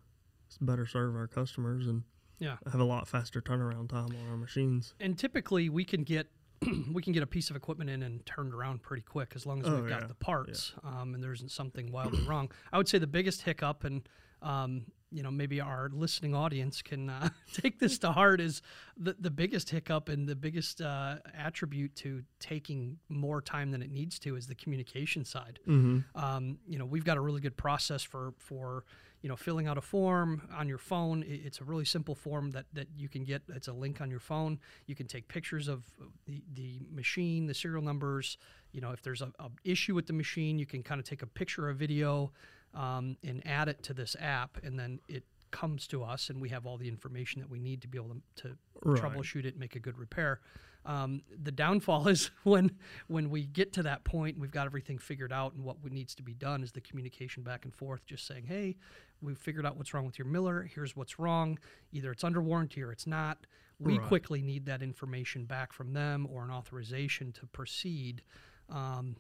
better 0.62 0.86
serve 0.86 1.16
our 1.16 1.28
customers 1.28 1.88
and 1.88 2.04
Yeah. 2.40 2.58
have 2.72 2.80
a 2.82 2.84
lot 2.84 3.08
faster 3.08 3.42
turnaround 3.42 3.90
time 3.90 4.16
on 4.16 4.28
our 4.30 4.38
machines. 4.38 4.94
And 5.00 5.18
typically 5.18 5.70
we 5.70 5.86
can 5.86 6.04
get 6.04 6.28
we 6.94 7.02
can 7.02 7.12
get 7.14 7.22
a 7.24 7.28
piece 7.28 7.50
of 7.50 7.56
equipment 7.56 7.90
in 7.90 8.04
and 8.04 8.26
turned 8.26 8.54
around 8.54 8.82
pretty 8.82 9.04
quick 9.04 9.34
as 9.36 9.46
long 9.46 9.62
as 9.62 9.68
Oh, 9.68 9.76
we've 9.76 9.90
got 9.90 10.02
yeah. 10.04 10.08
the 10.08 10.16
parts 10.16 10.74
um, 10.84 11.14
and 11.14 11.24
there 11.24 11.34
isn't 11.34 11.52
something 11.52 11.92
wildly 11.92 12.22
wrong. 12.26 12.50
I 12.72 12.78
would 12.78 12.88
say 12.88 12.98
the 13.00 13.08
biggest 13.08 13.42
hiccup 13.44 13.84
and 13.84 14.08
um, 14.42 14.86
you 15.14 15.22
know 15.22 15.32
maybe 15.32 15.62
our 15.62 15.90
listening 15.94 16.34
audience 16.34 16.82
can 16.82 17.10
uh, 17.10 17.30
take 17.54 17.80
this 17.80 17.98
to 18.00 18.12
heart 18.12 18.42
is 18.42 18.62
the 18.98 19.16
the 19.20 19.30
biggest 19.30 19.70
hiccup 19.70 20.10
and 20.10 20.28
the 20.28 20.36
biggest 20.36 20.82
uh, 20.82 21.18
attribute 21.38 21.96
to 21.96 22.24
taking 22.40 22.98
more 23.10 23.42
time 23.42 23.72
than 23.72 23.82
it 23.82 23.92
needs 23.92 24.20
to 24.20 24.36
is 24.36 24.48
the 24.48 24.56
communication 24.56 25.24
side. 25.24 25.60
Mm-hmm. 25.68 26.00
Um, 26.22 26.58
you 26.68 26.80
know, 26.80 26.86
we've 26.86 27.06
got 27.06 27.18
a 27.18 27.22
really 27.22 27.42
good 27.42 27.56
process 27.56 28.02
for 28.02 28.34
for 28.38 28.86
you 29.22 29.30
know 29.30 29.36
filling 29.36 29.68
out 29.68 29.78
a 29.78 29.82
form 29.82 30.48
on 30.56 30.68
your 30.68 30.80
phone. 30.80 31.24
It's 31.28 31.62
a 31.62 31.64
really 31.64 31.86
simple 31.86 32.16
form 32.16 32.52
that 32.52 32.66
that 32.74 32.88
you 32.96 33.08
can 33.08 33.24
get. 33.24 33.44
It's 33.50 33.68
a 33.68 33.74
link 33.74 34.02
on 34.02 34.10
your 34.10 34.20
phone. 34.20 34.60
You 34.88 34.96
can 34.96 35.08
take 35.08 35.28
pictures 35.28 35.68
of 35.68 35.84
the 36.26 36.44
the 36.54 36.82
machine, 36.92 37.46
the 37.46 37.54
serial 37.54 37.84
numbers. 37.84 38.38
You 38.72 38.82
know, 38.82 38.92
if 38.92 39.04
there's 39.04 39.22
a, 39.22 39.32
a 39.40 39.50
issue 39.64 39.94
with 39.94 40.08
the 40.08 40.14
machine, 40.14 40.58
you 40.58 40.66
can 40.66 40.82
kind 40.82 41.00
of 41.00 41.06
take 41.06 41.22
a 41.22 41.28
picture 41.28 41.70
or 41.70 41.74
video 41.74 42.32
um, 42.74 43.18
and 43.24 43.42
add 43.46 43.68
it 43.70 43.84
to 43.84 43.94
this 43.94 44.16
app, 44.20 44.58
and 44.64 44.80
then 44.80 45.00
it 45.08 45.24
comes 45.52 45.86
to 45.88 46.04
us, 46.04 46.30
and 46.30 46.42
we 46.42 46.50
have 46.50 46.66
all 46.66 46.78
the 46.78 46.88
information 46.88 47.40
that 47.42 47.50
we 47.50 47.60
need 47.60 47.82
to 47.84 47.88
be 47.88 47.98
able 47.98 48.16
to, 48.36 48.50
to 48.50 48.58
Right. 48.82 49.02
troubleshoot 49.02 49.46
it 49.46 49.50
and 49.50 49.60
make 49.60 49.76
a 49.76 49.80
good 49.80 49.98
repair. 49.98 50.42
Um, 50.86 51.22
the 51.42 51.52
downfall 51.52 52.08
is 52.10 52.32
when 52.44 52.72
when 53.08 53.30
we 53.30 53.46
get 53.46 53.72
to 53.74 53.84
that 53.84 54.04
point, 54.04 54.38
we've 54.38 54.52
got 54.52 54.66
everything 54.66 54.98
figured 54.98 55.32
out, 55.32 55.54
and 55.54 55.64
what 55.64 55.84
needs 55.92 56.16
to 56.16 56.24
be 56.24 56.34
done 56.34 56.64
is 56.64 56.72
the 56.72 56.82
communication 56.82 57.44
back 57.44 57.64
and 57.66 57.74
forth, 57.74 58.06
just 58.06 58.26
saying, 58.28 58.46
"Hey, 58.48 58.76
we've 59.22 59.38
figured 59.38 59.66
out 59.66 59.78
what's 59.78 59.94
wrong 59.94 60.06
with 60.06 60.18
your 60.20 60.28
miller. 60.28 60.64
Here's 60.74 60.96
what's 60.96 61.20
wrong. 61.20 61.58
Either 61.92 62.12
it's 62.12 62.24
under 62.24 62.42
warranty 62.42 62.82
or 62.84 62.92
it's 62.92 63.08
not." 63.08 63.46
We 63.80 63.98
Right. 63.98 64.08
quickly 64.08 64.42
need 64.42 64.66
that 64.68 64.82
information 64.82 65.46
back 65.46 65.74
from 65.74 65.94
them 65.94 66.28
or 66.30 66.44
an 66.44 66.52
authorization 66.52 67.32
to 67.34 67.46
proceed. 67.48 68.22
Um, 68.70 69.16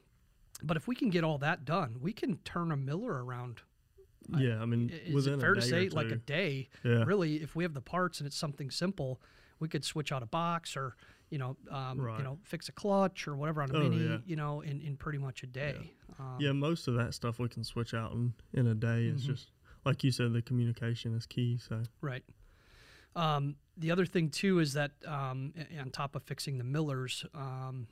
but 0.63 0.77
if 0.77 0.88
we 0.88 0.96
can 0.96 1.10
get 1.10 1.24
all 1.24 1.38
that 1.39 1.65
done, 1.65 1.98
we 2.01 2.13
can 2.13 2.38
turn 2.39 2.72
a 2.72 2.77
miller 2.77 3.24
around. 3.24 3.62
Yeah, 4.38 4.62
I 4.62 4.65
mean, 4.65 4.89
Is 5.05 5.27
it 5.27 5.39
fair 5.41 5.53
to 5.53 5.62
say 5.62 5.89
like 5.89 6.10
a 6.12 6.15
day? 6.15 6.70
Yeah. 6.84 7.03
Really, 7.03 7.43
if 7.43 7.55
we 7.55 7.63
have 7.63 7.74
the 7.74 7.82
parts 7.82 8.20
and 8.20 8.27
it's 8.27 8.38
something 8.38 8.72
simple, 8.72 9.22
we 9.60 9.67
could 9.67 9.84
switch 9.84 10.12
out 10.13 10.24
a 10.24 10.25
box 10.27 10.75
or 10.77 10.96
you 11.29 11.39
know, 11.39 11.58
um, 11.72 11.98
you 12.17 12.24
know, 12.24 12.38
fix 12.43 12.70
a 12.70 12.72
clutch 12.72 13.27
or 13.27 13.36
whatever 13.36 13.63
on 13.63 13.72
a 13.72 13.75
Oh, 13.75 13.89
mini, 13.89 14.08
yeah. 14.08 14.17
you 14.24 14.36
know, 14.36 14.62
in, 14.62 14.79
in 14.82 14.96
pretty 14.98 15.17
much 15.17 15.41
a 15.41 15.48
day. 15.48 15.91
Um, 16.20 16.38
Yeah, 16.39 16.51
most 16.51 16.88
of 16.88 16.93
that 16.93 17.15
stuff 17.15 17.39
we 17.39 17.50
can 17.50 17.63
switch 17.63 17.96
out 17.96 18.12
in, 18.12 18.34
in 18.53 18.67
a 18.67 18.75
day. 18.75 19.05
It's 19.08 19.24
Mhm. 19.24 19.27
just 19.27 19.48
like 19.84 20.03
you 20.03 20.12
said, 20.12 20.32
the 20.34 20.43
communication 20.43 21.15
is 21.15 21.25
key. 21.25 21.58
So 21.58 21.82
Right. 22.01 22.24
Um, 23.15 23.55
the 23.77 23.89
other 23.91 24.05
thing 24.05 24.29
too 24.29 24.60
is 24.60 24.74
that 24.74 24.91
um, 25.08 25.53
on 25.79 25.89
top 25.89 26.15
of 26.15 26.22
fixing 26.24 26.60
the 26.60 26.63
millers, 26.63 27.25
um, 27.34 27.88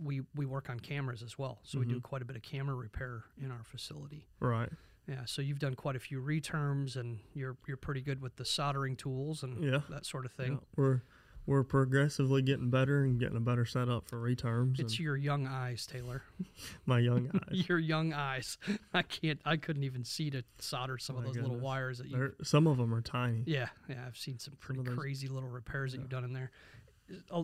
we 0.00 0.22
we 0.34 0.46
work 0.46 0.68
on 0.70 0.78
cameras 0.80 1.22
as 1.22 1.38
well. 1.38 1.58
So 1.62 1.78
we 1.78 1.86
do 1.86 1.96
Mhm. 1.98 2.02
quite 2.02 2.22
a 2.22 2.24
bit 2.24 2.36
of 2.36 2.42
camera 2.42 2.74
repair 2.74 3.24
in 3.38 3.50
our 3.50 3.64
facility. 3.64 4.26
right, 4.40 4.70
Yeah, 5.08 5.24
so 5.24 5.42
you've 5.42 5.58
done 5.58 5.74
quite 5.74 5.96
a 5.96 6.00
few 6.00 6.20
reterms, 6.22 6.96
and 6.96 7.18
you're 7.34 7.56
you're 7.66 7.76
pretty 7.76 8.00
good 8.02 8.20
with 8.20 8.36
the 8.36 8.44
soldering 8.44 8.96
tools 8.96 9.42
and 9.42 9.62
Yeah. 9.62 9.82
that 9.90 10.06
sort 10.06 10.24
of 10.26 10.32
Yeah, 10.38 10.44
thing. 10.46 10.60
we're 10.76 11.02
we're 11.44 11.64
progressively 11.64 12.40
getting 12.40 12.70
better 12.70 13.02
and 13.02 13.18
getting 13.18 13.36
a 13.36 13.40
better 13.40 13.66
setup 13.66 14.06
for 14.08 14.16
reterms. 14.22 14.78
It's 14.78 15.00
your 15.00 15.16
young 15.16 15.44
eyes, 15.48 15.84
Taylor. 15.88 16.22
my 16.86 17.00
young 17.00 17.30
eyes. 17.48 17.68
your 17.68 17.80
young 17.80 18.12
eyes. 18.12 18.58
I 18.94 19.02
can't. 19.02 19.40
I 19.44 19.56
couldn't 19.56 19.82
even 19.82 20.04
see 20.04 20.30
to 20.30 20.44
solder 20.60 20.98
some 20.98 21.16
of 21.16 21.22
My 21.24 21.28
those 21.32 21.36
little 21.42 21.58
wires 21.58 21.98
that 21.98 22.06
you. 22.06 22.32
Some 22.44 22.68
of 22.68 22.76
them 22.78 22.94
are 22.94 23.00
tiny. 23.02 23.42
Yeah, 23.44 23.70
yeah. 23.88 24.06
I've 24.06 24.16
seen 24.16 24.38
some 24.38 24.54
pretty 24.60 24.78
of 24.82 24.86
those- 24.86 24.96
crazy 24.96 25.26
little 25.26 25.48
repairs 25.48 25.90
that 25.92 25.98
Yeah. 25.98 26.02
you've 26.02 26.10
done 26.10 26.22
in 26.24 26.32
there. 26.32 26.52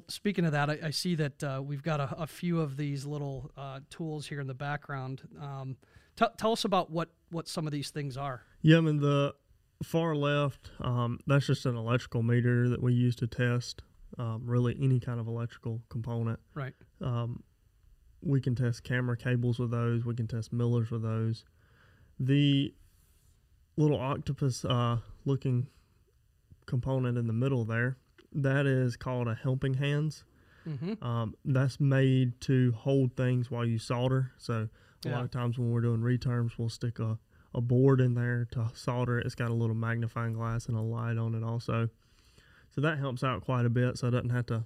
Speaking 0.08 0.44
of 0.44 0.52
that, 0.52 0.70
I, 0.70 0.78
I 0.84 0.90
see 0.90 1.14
that 1.16 1.44
uh, 1.44 1.60
we've 1.64 1.82
got 1.82 2.00
a, 2.00 2.14
a 2.18 2.26
few 2.26 2.60
of 2.60 2.76
these 2.76 3.04
little 3.04 3.50
uh, 3.56 3.80
tools 3.90 4.26
here 4.26 4.40
in 4.40 4.46
the 4.46 4.54
background. 4.54 5.22
Um, 5.40 5.76
t- 6.16 6.26
tell 6.36 6.52
us 6.52 6.64
about 6.64 6.90
what 6.90 7.10
what 7.30 7.48
some 7.48 7.66
of 7.66 7.72
these 7.72 7.90
things 7.90 8.16
are. 8.16 8.42
Yeah, 8.62 8.78
I 8.78 8.80
mean 8.80 8.98
the 8.98 9.34
far 9.82 10.14
left, 10.14 10.70
um, 10.80 11.20
that's 11.26 11.46
just 11.46 11.66
an 11.66 11.76
electrical 11.76 12.22
meter 12.22 12.68
that 12.68 12.82
we 12.82 12.92
use 12.92 13.14
to 13.16 13.26
test 13.26 13.82
um, 14.18 14.42
really 14.44 14.76
any 14.80 15.00
kind 15.00 15.20
of 15.20 15.28
electrical 15.28 15.80
component. 15.88 16.40
Right. 16.54 16.74
Um, 17.00 17.42
we 18.22 18.40
can 18.40 18.54
test 18.54 18.82
camera 18.82 19.16
cables 19.16 19.58
with 19.58 19.70
those. 19.70 20.04
We 20.04 20.14
can 20.14 20.26
test 20.26 20.52
millers 20.52 20.90
with 20.90 21.02
those. 21.02 21.44
The 22.18 22.74
little 23.76 24.00
octopus 24.00 24.64
uh, 24.64 24.98
looking 25.24 25.68
component 26.66 27.16
in 27.16 27.26
the 27.26 27.32
middle 27.32 27.64
there, 27.64 27.96
that 28.32 28.66
is 28.66 28.96
called 28.96 29.28
a 29.28 29.34
helping 29.34 29.74
hands. 29.74 30.24
Mm-hmm. 30.68 31.02
Um, 31.04 31.34
that's 31.44 31.80
made 31.80 32.40
to 32.42 32.72
hold 32.72 33.16
things 33.16 33.50
while 33.50 33.64
you 33.64 33.78
solder. 33.78 34.32
So 34.36 34.68
a 35.04 35.08
Yeah. 35.08 35.16
lot 35.16 35.24
of 35.24 35.30
times 35.30 35.58
when 35.58 35.70
we're 35.70 35.80
doing 35.80 36.00
reterms, 36.00 36.58
we'll 36.58 36.68
stick 36.68 36.98
a, 36.98 37.18
a 37.54 37.60
board 37.60 38.00
in 38.00 38.14
there 38.14 38.46
to 38.52 38.68
solder 38.74 39.18
it. 39.18 39.26
It's 39.26 39.34
got 39.34 39.50
a 39.50 39.54
little 39.54 39.76
magnifying 39.76 40.34
glass 40.34 40.66
and 40.66 40.76
a 40.76 40.80
light 40.82 41.16
on 41.16 41.34
it 41.34 41.42
also. 41.42 41.88
So 42.70 42.80
that 42.82 42.98
helps 42.98 43.24
out 43.24 43.42
quite 43.42 43.64
a 43.64 43.70
bit. 43.70 43.96
So 43.98 44.08
I 44.08 44.10
doesn't 44.10 44.30
have 44.30 44.46
to 44.46 44.64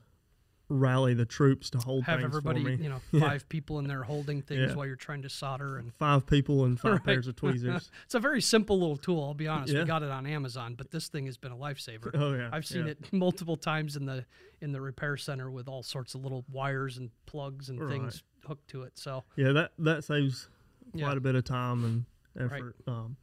rally 0.69 1.13
the 1.13 1.25
troops 1.27 1.69
to 1.71 1.79
hold 1.79 2.05
Have 2.05 2.21
things 2.21 2.31
everybody, 2.31 2.63
for 2.63 2.71
me. 2.71 2.77
you 2.83 2.89
know, 2.89 3.01
Yeah. 3.13 3.21
five 3.21 3.49
people 3.49 3.79
in 3.79 3.87
there 3.87 4.03
holding 4.03 4.41
things 4.43 4.71
Yeah. 4.71 4.75
while 4.75 4.87
you're 4.87 4.97
trying 4.97 5.23
to 5.23 5.29
solder 5.29 5.77
and 5.77 5.93
Five 5.95 6.27
people 6.27 6.65
and 6.65 6.81
five 6.81 6.93
Right. 6.93 7.05
pairs 7.05 7.27
of 7.27 7.37
tweezers. 7.37 7.91
it's 8.05 8.15
a 8.15 8.21
very 8.21 8.41
simple 8.41 8.79
little 8.81 8.97
tool. 8.97 9.23
I'll 9.23 9.35
be 9.35 9.49
honest. 9.49 9.73
Yeah. 9.73 9.81
We 9.81 9.87
got 9.87 10.03
it 10.03 10.11
on 10.11 10.27
Amazon, 10.27 10.75
but 10.75 10.91
this 10.91 11.09
thing 11.09 11.27
has 11.27 11.37
been 11.37 11.53
a 11.53 11.57
lifesaver. 11.57 12.11
oh 12.15 12.35
yeah, 12.35 12.49
I've 12.53 12.65
seen 12.67 12.87
it 12.87 13.13
multiple 13.13 13.57
times 13.57 13.97
in 13.97 14.07
the 14.07 14.25
in 14.61 14.73
the 14.73 14.81
repair 14.81 15.17
center 15.17 15.51
with 15.51 15.69
all 15.69 15.83
sorts 15.83 16.15
of 16.15 16.23
little 16.23 16.45
wires 16.51 16.97
and 16.97 17.11
plugs 17.27 17.69
and 17.69 17.79
things 17.91 18.23
hooked 18.47 18.69
to 18.71 18.83
it. 18.83 18.97
So 18.99 19.25
Yeah, 19.37 19.53
that 19.53 19.73
that 19.79 20.05
saves 20.05 20.49
quite 20.97 21.17
a 21.17 21.21
bit 21.21 21.35
of 21.35 21.45
time 21.45 21.85
and 21.85 22.05
Right. 22.51 22.61
effort. 22.63 22.77
Um, 22.87 23.17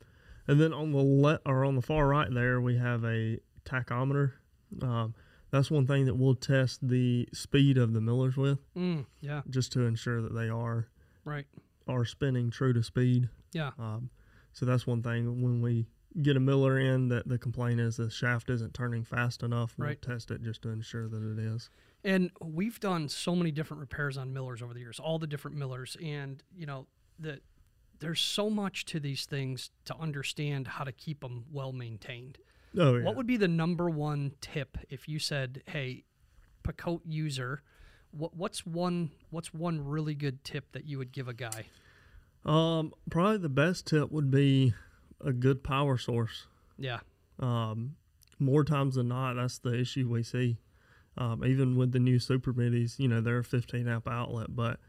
and 0.47 0.61
then 0.61 0.71
on 0.73 0.91
the 0.91 0.99
le- 0.99 1.39
or 1.45 1.65
on 1.65 1.75
the 1.75 1.81
far 1.81 2.07
right 2.07 2.31
there, 2.31 2.61
we 2.61 2.77
have 2.77 3.03
a 3.05 3.39
tachometer. 3.65 4.33
Um, 4.83 5.15
that's 5.51 5.71
one 5.71 5.87
thing 5.87 6.05
that 6.05 6.15
we'll 6.15 6.35
test 6.35 6.87
the 6.87 7.27
speed 7.33 7.77
of 7.77 7.93
the 7.93 8.01
millers 8.01 8.37
with, 8.37 8.59
mm, 8.75 9.05
yeah, 9.21 9.41
just 9.49 9.71
to 9.73 9.81
ensure 9.81 10.21
that 10.21 10.33
they 10.33 10.49
are 10.49 10.87
right, 11.25 11.45
are 11.87 12.05
spinning 12.05 12.49
true 12.51 12.73
to 12.73 12.83
speed. 12.83 13.29
yeah, 13.53 13.71
Um, 13.79 14.09
so 14.53 14.65
that's 14.65 14.85
one 14.87 15.01
thing 15.03 15.41
when 15.41 15.61
we 15.61 15.87
get 16.21 16.35
a 16.35 16.39
miller 16.39 16.79
in 16.79 17.07
that 17.09 17.27
the 17.27 17.37
complaint 17.37 17.79
is 17.79 17.97
the 17.97 18.09
shaft 18.09 18.49
isn't 18.49 18.73
turning 18.73 19.03
fast 19.03 19.43
enough. 19.43 19.75
We'll 19.77 19.89
Right. 19.89 20.01
test 20.01 20.31
it 20.31 20.41
just 20.41 20.63
to 20.63 20.69
ensure 20.69 21.07
that 21.07 21.21
it 21.21 21.37
is. 21.39 21.69
And 22.03 22.31
we've 22.41 22.79
done 22.79 23.09
so 23.09 23.35
many 23.35 23.51
different 23.51 23.79
repairs 23.81 24.17
on 24.17 24.33
millers 24.33 24.61
over 24.61 24.73
the 24.73 24.79
years, 24.79 24.99
all 24.99 25.19
the 25.19 25.27
different 25.27 25.57
millers, 25.57 25.95
and 26.03 26.41
you 26.55 26.65
know 26.65 26.87
the 27.19 27.41
there's 27.99 28.21
so 28.21 28.49
much 28.49 28.85
to 28.85 28.99
these 28.99 29.25
things 29.25 29.71
to 29.83 29.95
understand 29.97 30.67
how 30.67 30.85
to 30.85 30.91
keep 30.93 31.19
them 31.19 31.43
well 31.51 31.73
maintained. 31.73 32.37
Oh 32.77 32.95
yeah. 32.95 33.03
What 33.05 33.15
would 33.15 33.27
be 33.27 33.37
the 33.37 33.47
number 33.47 33.89
one 33.89 34.33
tip 34.41 34.77
if 34.89 35.07
you 35.07 35.19
said, 35.19 35.63
"Hey, 35.67 36.03
Picote 36.63 37.01
user, 37.05 37.61
what, 38.11 38.35
what's 38.35 38.65
one 38.65 39.11
what's 39.31 39.53
one 39.53 39.83
really 39.83 40.13
good 40.15 40.43
tip 40.43 40.71
that 40.73 40.85
you 40.85 40.97
would 40.97 41.11
give 41.11 41.27
a 41.27 41.33
guy?" 41.33 41.65
um, 42.45 42.93
probably 43.09 43.37
the 43.37 43.49
best 43.49 43.85
tip 43.87 44.11
would 44.11 44.31
be 44.31 44.73
a 45.23 45.33
good 45.33 45.63
power 45.63 45.97
source. 45.97 46.47
Yeah, 46.77 46.99
Um, 47.39 47.95
more 48.39 48.63
times 48.63 48.95
than 48.95 49.09
not, 49.09 49.33
that's 49.35 49.57
the 49.59 49.77
issue 49.77 50.07
we 50.07 50.23
see. 50.23 50.57
Um, 51.17 51.43
even 51.43 51.75
with 51.75 51.91
the 51.91 51.99
new 51.99 52.17
super 52.19 52.53
midis, 52.53 52.97
you 52.97 53.09
know, 53.09 53.19
they're 53.19 53.39
a 53.39 53.43
15 53.43 53.85
amp 53.89 54.07
outlet, 54.07 54.55
but 54.55 54.79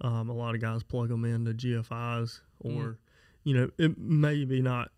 um, 0.00 0.30
a 0.30 0.32
lot 0.32 0.54
of 0.54 0.62
guys 0.62 0.82
plug 0.82 1.10
them 1.10 1.26
into 1.26 1.52
GFIs 1.52 2.40
or, 2.60 2.70
Mm. 2.70 2.96
you 3.44 3.54
know, 3.54 3.70
it 3.76 3.98
may 3.98 4.46
be 4.46 4.62
not 4.62 4.90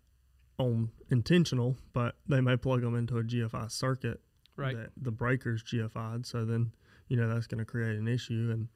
on 0.59 0.91
intentional, 1.09 1.77
but 1.93 2.15
they 2.27 2.41
may 2.41 2.55
plug 2.57 2.81
them 2.81 2.95
into 2.95 3.17
a 3.17 3.23
GFI 3.23 3.71
circuit 3.71 4.21
right. 4.55 4.75
the 4.97 5.11
breaker's 5.11 5.63
GFI'd. 5.63 6.25
So 6.27 6.45
then, 6.45 6.71
you 7.07 7.17
know, 7.17 7.27
that's 7.33 7.47
going 7.47 7.59
to 7.59 7.65
create 7.65 7.97
an 7.97 8.07
issue. 8.07 8.49
And 8.51 8.67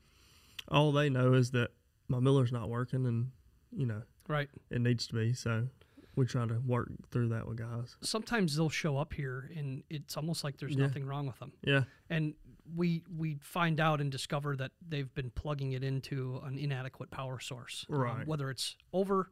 all 0.69 0.91
they 0.91 1.09
know 1.09 1.33
is 1.33 1.51
that 1.51 1.71
my 2.07 2.19
miller's 2.19 2.51
not 2.51 2.69
working 2.69 3.05
and, 3.05 3.31
you 3.71 3.85
know, 3.85 4.01
Right. 4.27 4.49
it 4.71 4.79
needs 4.81 5.05
to 5.07 5.13
be. 5.13 5.33
So 5.33 5.67
we 6.15 6.25
try 6.25 6.45
to 6.47 6.59
work 6.65 6.89
through 7.11 7.29
that 7.29 7.45
with 7.47 7.57
guys. 7.57 7.97
Sometimes 8.01 8.55
they'll 8.55 8.69
show 8.69 8.97
up 8.97 9.13
here 9.13 9.51
and 9.55 9.83
it's 9.89 10.15
almost 10.15 10.43
like 10.43 10.57
there's 10.57 10.75
Yeah. 10.75 10.85
nothing 10.87 11.05
wrong 11.05 11.27
with 11.27 11.37
them. 11.39 11.51
Yeah. 11.63 11.83
and 12.09 12.33
we 12.77 13.03
we 13.13 13.35
find 13.41 13.81
out 13.81 13.99
and 13.99 14.09
discover 14.09 14.55
that 14.55 14.71
they've 14.87 15.13
been 15.13 15.29
plugging 15.31 15.73
it 15.73 15.83
into 15.83 16.37
an 16.45 16.57
inadequate 16.57 17.11
power 17.11 17.37
source. 17.41 17.85
Um, 17.89 17.97
Right. 17.97 18.25
whether 18.25 18.49
it's 18.49 18.77
over, 18.93 19.29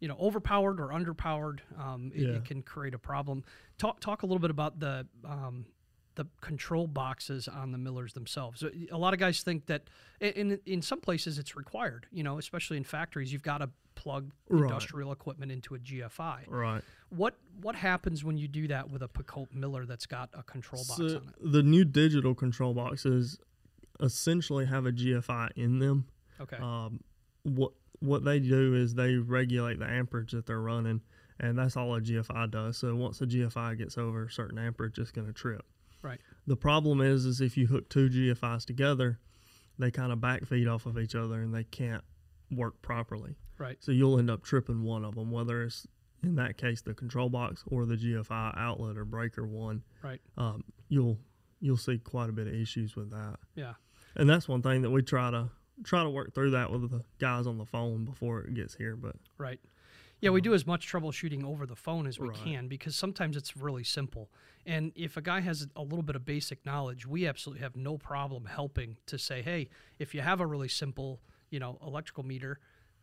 you 0.00 0.08
know, 0.08 0.16
overpowered 0.20 0.80
or 0.80 0.88
underpowered, 0.88 1.60
um, 1.78 2.12
it, 2.14 2.22
Yeah. 2.22 2.28
it 2.36 2.44
can 2.44 2.62
create 2.62 2.94
a 2.94 2.98
problem. 2.98 3.44
Talk 3.78 4.00
talk 4.00 4.22
a 4.22 4.26
little 4.26 4.38
bit 4.40 4.50
about 4.50 4.78
the 4.80 5.06
um, 5.24 5.66
the 6.16 6.26
control 6.40 6.86
boxes 6.86 7.46
on 7.46 7.72
the 7.72 7.78
millers 7.78 8.14
themselves. 8.14 8.64
A 8.90 8.96
lot 8.96 9.12
of 9.12 9.20
guys 9.20 9.42
think 9.42 9.66
that, 9.66 9.82
in 10.20 10.58
in 10.64 10.80
some 10.82 11.00
places 11.00 11.38
it's 11.38 11.54
required. 11.56 12.06
You 12.10 12.22
know, 12.22 12.38
especially 12.38 12.76
in 12.78 12.84
factories, 12.84 13.32
you've 13.32 13.42
got 13.42 13.58
to 13.58 13.70
plug 13.94 14.30
Right. 14.48 14.62
industrial 14.62 15.12
equipment 15.12 15.50
into 15.52 15.74
a 15.74 15.78
GFI. 15.78 16.44
Right. 16.48 16.82
What 17.10 17.38
what 17.60 17.74
happens 17.76 18.22
when 18.24 18.36
you 18.38 18.48
do 18.48 18.68
that 18.68 18.90
with 18.90 19.02
a 19.02 19.08
Picote 19.08 19.52
miller 19.54 19.84
that's 19.86 20.06
got 20.06 20.28
a 20.34 20.42
control 20.42 20.84
box 20.84 20.96
So 20.98 21.04
on 21.04 21.28
it? 21.28 21.52
the 21.52 21.62
new 21.62 21.84
digital 21.84 22.34
control 22.34 22.72
boxes 22.74 23.38
essentially 24.00 24.66
have 24.66 24.86
a 24.86 24.92
GFI 24.92 25.50
in 25.56 25.78
them. 25.78 26.06
Okay. 26.40 26.56
Um, 26.58 27.00
what 27.42 27.72
what 28.00 28.24
they 28.24 28.38
do 28.40 28.74
is 28.74 28.94
they 28.94 29.14
regulate 29.16 29.78
the 29.78 29.86
amperage 29.88 30.32
that 30.32 30.46
they're 30.46 30.60
running, 30.60 31.00
and 31.40 31.58
that's 31.58 31.76
all 31.76 31.94
a 31.94 32.00
GFI 32.00 32.50
does. 32.50 32.76
So 32.78 32.94
once 32.94 33.18
the 33.18 33.26
GFI 33.26 33.78
gets 33.78 33.96
over 33.98 34.24
a 34.26 34.30
certain 34.30 34.58
amperage, 34.58 34.98
it's 34.98 35.10
going 35.10 35.26
to 35.26 35.32
trip. 35.32 35.64
Right. 36.02 36.20
The 36.46 36.56
problem 36.56 37.00
is, 37.00 37.24
is 37.24 37.40
if 37.40 37.56
you 37.56 37.66
hook 37.66 37.88
two 37.88 38.08
GFIs 38.08 38.64
together, 38.64 39.18
they 39.78 39.90
kind 39.90 40.12
of 40.12 40.18
backfeed 40.20 40.72
off 40.72 40.86
of 40.86 40.98
each 40.98 41.14
other 41.14 41.40
and 41.40 41.54
they 41.54 41.64
can't 41.64 42.04
work 42.50 42.80
properly. 42.82 43.36
Right. 43.58 43.76
So 43.80 43.92
you'll 43.92 44.18
end 44.18 44.30
up 44.30 44.42
tripping 44.44 44.82
one 44.84 45.04
of 45.04 45.14
them, 45.16 45.30
whether 45.30 45.62
it's 45.64 45.86
in 46.22 46.36
that 46.36 46.56
case 46.56 46.80
the 46.82 46.94
control 46.94 47.28
box 47.28 47.62
or 47.66 47.84
the 47.86 47.96
GFI 47.96 48.56
outlet 48.56 48.96
or 48.96 49.04
breaker 49.04 49.46
one. 49.46 49.82
Right. 50.02 50.20
Um, 50.38 50.64
you'll 50.88 51.18
you'll 51.60 51.76
see 51.76 51.98
quite 51.98 52.28
a 52.28 52.32
bit 52.32 52.46
of 52.46 52.54
issues 52.54 52.94
with 52.96 53.10
that, 53.10 53.36
Yeah. 53.54 53.72
and 54.14 54.28
that's 54.28 54.46
one 54.46 54.60
thing 54.62 54.82
that 54.82 54.90
we 54.90 55.00
try 55.02 55.30
to 55.30 55.48
try 55.84 56.02
to 56.02 56.10
work 56.10 56.34
through 56.34 56.50
that 56.52 56.70
with 56.70 56.90
the 56.90 57.02
guys 57.18 57.46
on 57.46 57.58
the 57.58 57.64
phone 57.66 58.04
before 58.04 58.40
it 58.42 58.54
gets 58.54 58.74
here. 58.74 58.96
But 58.96 59.16
Right. 59.38 59.60
Yeah, 60.20 60.30
we 60.30 60.40
do 60.40 60.54
as 60.54 60.66
much 60.66 60.90
troubleshooting 60.90 61.44
over 61.44 61.66
the 61.66 61.76
phone 61.76 62.06
as 62.06 62.18
we 62.18 62.28
Right. 62.28 62.36
can 62.38 62.68
because 62.68 62.96
sometimes 62.96 63.36
it's 63.36 63.54
really 63.56 63.84
simple. 63.84 64.30
And 64.64 64.92
if 64.96 65.16
a 65.18 65.20
guy 65.22 65.40
has 65.40 65.66
a 65.76 65.82
little 65.82 66.02
bit 66.02 66.16
of 66.16 66.24
basic 66.24 66.64
knowledge, 66.64 67.06
we 67.06 67.26
absolutely 67.26 67.62
have 67.62 67.76
no 67.76 67.98
problem 67.98 68.46
helping 68.46 68.96
to 69.06 69.18
say, 69.18 69.42
hey, 69.42 69.68
if 69.98 70.14
you 70.14 70.22
have 70.22 70.40
a 70.40 70.46
really 70.46 70.68
simple, 70.68 71.20
you 71.50 71.58
know, 71.60 71.78
electrical 71.86 72.24
meter, 72.24 72.60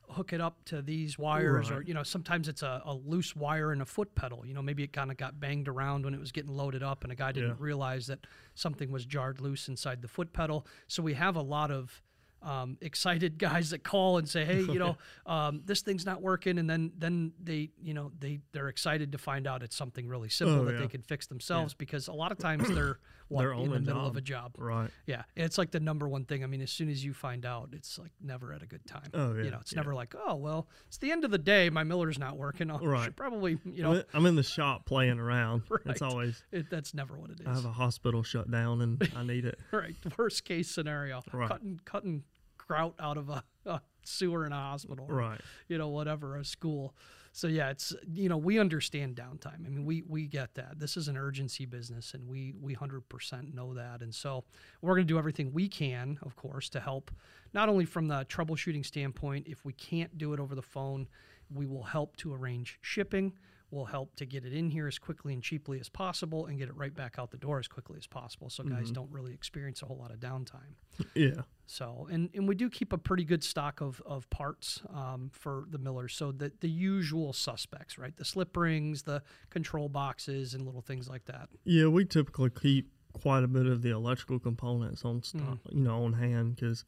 hook 0.10 0.34
it 0.34 0.42
up 0.42 0.66
to 0.66 0.82
these 0.82 1.18
wires 1.18 1.72
or 1.72 1.82
you 1.82 1.94
know 1.94 2.04
sometimes 2.04 2.50
it's 2.50 2.62
a, 2.62 2.82
a 2.84 2.94
loose 2.94 3.38
wire 3.38 3.72
in 3.72 3.80
a 3.80 3.86
foot 3.86 4.14
pedal 4.16 4.46
you 4.46 4.54
know 4.54 4.62
maybe 4.62 4.84
it 4.84 4.92
kind 4.92 5.10
of 5.10 5.16
got 5.16 5.40
banged 5.40 5.70
around 5.70 6.04
when 6.04 6.14
it 6.14 6.20
was 6.20 6.34
getting 6.34 6.52
loaded 6.52 6.84
up 6.84 7.04
and 7.04 7.12
a 7.14 7.16
guy 7.16 7.32
didn't 7.32 7.52
Yeah. 7.52 7.56
realize 7.58 8.08
that 8.08 8.20
something 8.54 8.92
was 8.92 9.06
jarred 9.06 9.40
loose 9.40 9.70
inside 9.70 10.02
the 10.02 10.10
foot 10.10 10.34
pedal 10.34 10.68
so 10.88 11.02
we 11.02 11.14
have 11.14 11.38
a 11.38 11.42
lot 11.42 11.72
of 11.72 12.02
um, 12.44 12.78
excited 12.82 13.38
guys 13.40 13.70
that 13.72 13.84
call 13.84 14.18
and 14.18 14.28
say, 14.28 14.46
"Hey, 14.46 14.62
you 14.62 14.80
know, 14.80 14.98
um, 15.26 15.62
this 15.66 15.82
thing's 15.82 16.06
not 16.06 16.22
working," 16.22 16.58
and 16.60 16.70
then 16.70 16.92
then 16.98 17.32
they, 17.42 17.72
you 17.82 17.94
know, 17.94 18.12
they 18.20 18.40
they're 18.52 18.68
excited 18.70 19.12
to 19.14 19.18
find 19.18 19.48
out 19.48 19.64
it's 19.64 19.76
something 19.76 20.08
really 20.08 20.30
simple 20.30 20.62
Oh, 20.62 20.66
that 20.66 20.80
they 20.80 20.88
can 20.88 21.02
fix 21.02 21.28
themselves 21.28 21.74
because 21.74 22.08
a 22.08 22.14
lot 22.14 22.32
of 22.32 22.38
times 22.40 22.70
they're 22.70 23.00
what, 23.30 23.42
They're 23.42 23.54
in 23.54 23.72
the 23.72 23.80
middle 23.80 24.06
of 24.06 24.16
a 24.18 24.22
job. 24.22 24.52
right, 24.60 24.90
Yeah, 25.08 25.24
and 25.36 25.46
it's 25.46 25.58
like 25.58 25.72
the 25.72 25.80
number 25.80 26.08
one 26.08 26.26
thing. 26.26 26.44
I 26.44 26.48
mean, 26.48 26.62
as 26.62 26.70
soon 26.72 26.90
as 26.90 27.04
you 27.04 27.14
find 27.14 27.46
out, 27.46 27.70
it's 27.72 27.98
like 27.98 28.12
never 28.22 28.54
at 28.54 28.62
a 28.62 28.68
good 28.68 28.86
time. 28.86 29.10
Oh, 29.14 29.34
yeah, 29.34 29.44
You 29.46 29.52
know, 29.52 29.58
it's 29.62 29.72
yeah. 29.72 29.78
never 29.80 29.96
like, 29.96 30.14
oh 30.28 30.36
well, 30.36 30.68
it's 30.88 30.98
the 30.98 31.12
end 31.12 31.24
of 31.24 31.32
the 31.32 31.38
day. 31.40 31.70
My 31.70 31.84
miller's 31.84 32.20
not 32.20 32.38
working. 32.38 32.70
I 32.70 32.78
Right. 32.78 33.06
should 33.06 33.16
probably, 33.16 33.58
you 33.66 33.82
know, 33.82 34.04
I'm 34.14 34.26
in 34.26 34.36
the 34.36 34.44
shop 34.44 34.86
playing 34.86 35.20
around. 35.20 35.64
Right. 35.70 35.82
It's 35.86 36.02
always 36.04 36.44
it, 36.52 36.70
that's 36.70 36.94
never 36.94 37.18
what 37.18 37.32
it 37.32 37.40
is. 37.40 37.48
I 37.48 37.54
have 37.56 37.66
a 37.66 37.72
hospital 37.72 38.22
shut 38.22 38.52
down 38.52 38.82
and 38.82 39.10
I 39.16 39.24
need 39.24 39.46
it. 39.46 39.58
right, 39.72 39.96
worst 40.18 40.44
case 40.46 40.70
scenario, 40.70 41.24
Right. 41.32 41.48
cutting 41.50 41.80
cutting 41.86 42.24
grout 42.68 42.96
out 43.00 43.18
of 43.18 43.30
a, 43.30 43.44
a 43.66 43.82
sewer 44.04 44.46
in 44.46 44.52
a 44.52 44.56
hospital. 44.58 45.06
or 45.10 45.16
Right. 45.16 45.42
you 45.68 45.78
know, 45.78 45.90
whatever, 45.90 46.38
a 46.38 46.46
school. 46.46 46.94
so 47.32 47.48
yeah, 47.48 47.70
it's 47.70 47.94
you 48.12 48.30
know 48.30 48.38
we 48.38 48.60
understand 48.60 49.16
downtime. 49.16 49.66
I 49.66 49.70
mean 49.70 49.86
we 49.86 50.04
we 50.04 50.28
get 50.28 50.54
that. 50.56 50.80
This 50.80 50.98
is 50.98 51.08
an 51.08 51.18
urgency 51.18 51.66
business, 51.66 52.14
and 52.14 52.28
we 52.28 52.54
we 52.62 52.74
hundred 52.74 53.08
percent 53.10 53.54
know 53.54 53.74
that. 53.74 54.02
And 54.02 54.14
so 54.14 54.44
we're 54.82 54.96
going 54.96 55.08
to 55.08 55.14
do 55.14 55.18
everything 55.18 55.52
we 55.54 55.68
can, 55.68 56.20
of 56.22 56.36
course, 56.36 56.70
to 56.70 56.80
help. 56.80 57.12
Not 57.54 57.70
only 57.70 57.86
from 57.86 58.08
the 58.08 58.26
troubleshooting 58.26 58.86
standpoint, 58.86 59.48
if 59.48 59.64
we 59.66 59.74
can't 59.74 60.18
do 60.18 60.34
it 60.34 60.40
over 60.40 60.56
the 60.56 60.62
phone, 60.62 61.08
we 61.54 61.66
will 61.66 61.84
help 61.84 62.16
to 62.18 62.34
arrange 62.34 62.78
shipping. 62.82 63.34
We'll 63.74 63.86
help 63.86 64.16
to 64.18 64.26
get 64.28 64.46
it 64.46 64.54
in 64.54 64.70
here 64.70 64.88
as 64.88 65.00
quickly 65.00 65.34
and 65.34 65.42
cheaply 65.42 65.80
as 65.80 65.90
possible, 65.90 66.46
and 66.46 66.60
get 66.60 66.70
it 66.70 66.76
right 66.78 66.94
back 66.94 67.16
out 67.18 67.32
the 67.32 67.38
door 67.38 67.58
as 67.58 67.68
quickly 67.68 67.98
as 67.98 68.06
possible, 68.06 68.50
so 68.52 68.64
guys 68.64 68.84
Mm-hmm. 68.86 68.94
don't 68.94 69.12
really 69.12 69.34
experience 69.34 69.82
a 69.82 69.86
whole 69.88 69.98
lot 69.98 70.12
of 70.12 70.20
downtime. 70.20 70.76
Yeah. 71.16 71.42
So, 71.66 72.08
and, 72.12 72.30
and 72.36 72.48
we 72.48 72.54
do 72.56 72.70
keep 72.70 72.94
a 72.94 72.98
pretty 73.00 73.24
good 73.24 73.44
stock 73.44 73.82
of, 73.82 74.00
of 74.06 74.30
parts 74.30 74.82
um, 74.94 75.32
for 75.34 75.66
the 75.72 75.78
millers. 75.80 76.14
So 76.14 76.32
the, 76.32 76.52
the 76.60 76.70
usual 76.70 77.34
suspects, 77.34 77.98
right? 77.98 78.16
The 78.16 78.26
slip 78.26 78.56
rings, 78.56 79.04
the 79.04 79.24
control 79.50 79.90
boxes, 79.90 80.54
and 80.54 80.66
little 80.66 80.82
things 80.82 81.10
like 81.10 81.26
that. 81.26 81.50
Yeah, 81.64 81.88
we 81.88 82.06
typically 82.06 82.50
keep 82.52 82.92
quite 83.14 83.44
a 83.44 83.48
bit 83.48 83.66
of 83.66 83.82
the 83.82 83.90
electrical 83.92 84.40
components 84.40 85.04
on 85.06 85.24
stock, 85.24 85.58
you 85.72 85.82
know, 85.82 86.04
on 86.04 86.14
hand 86.14 86.56
because, 86.58 86.84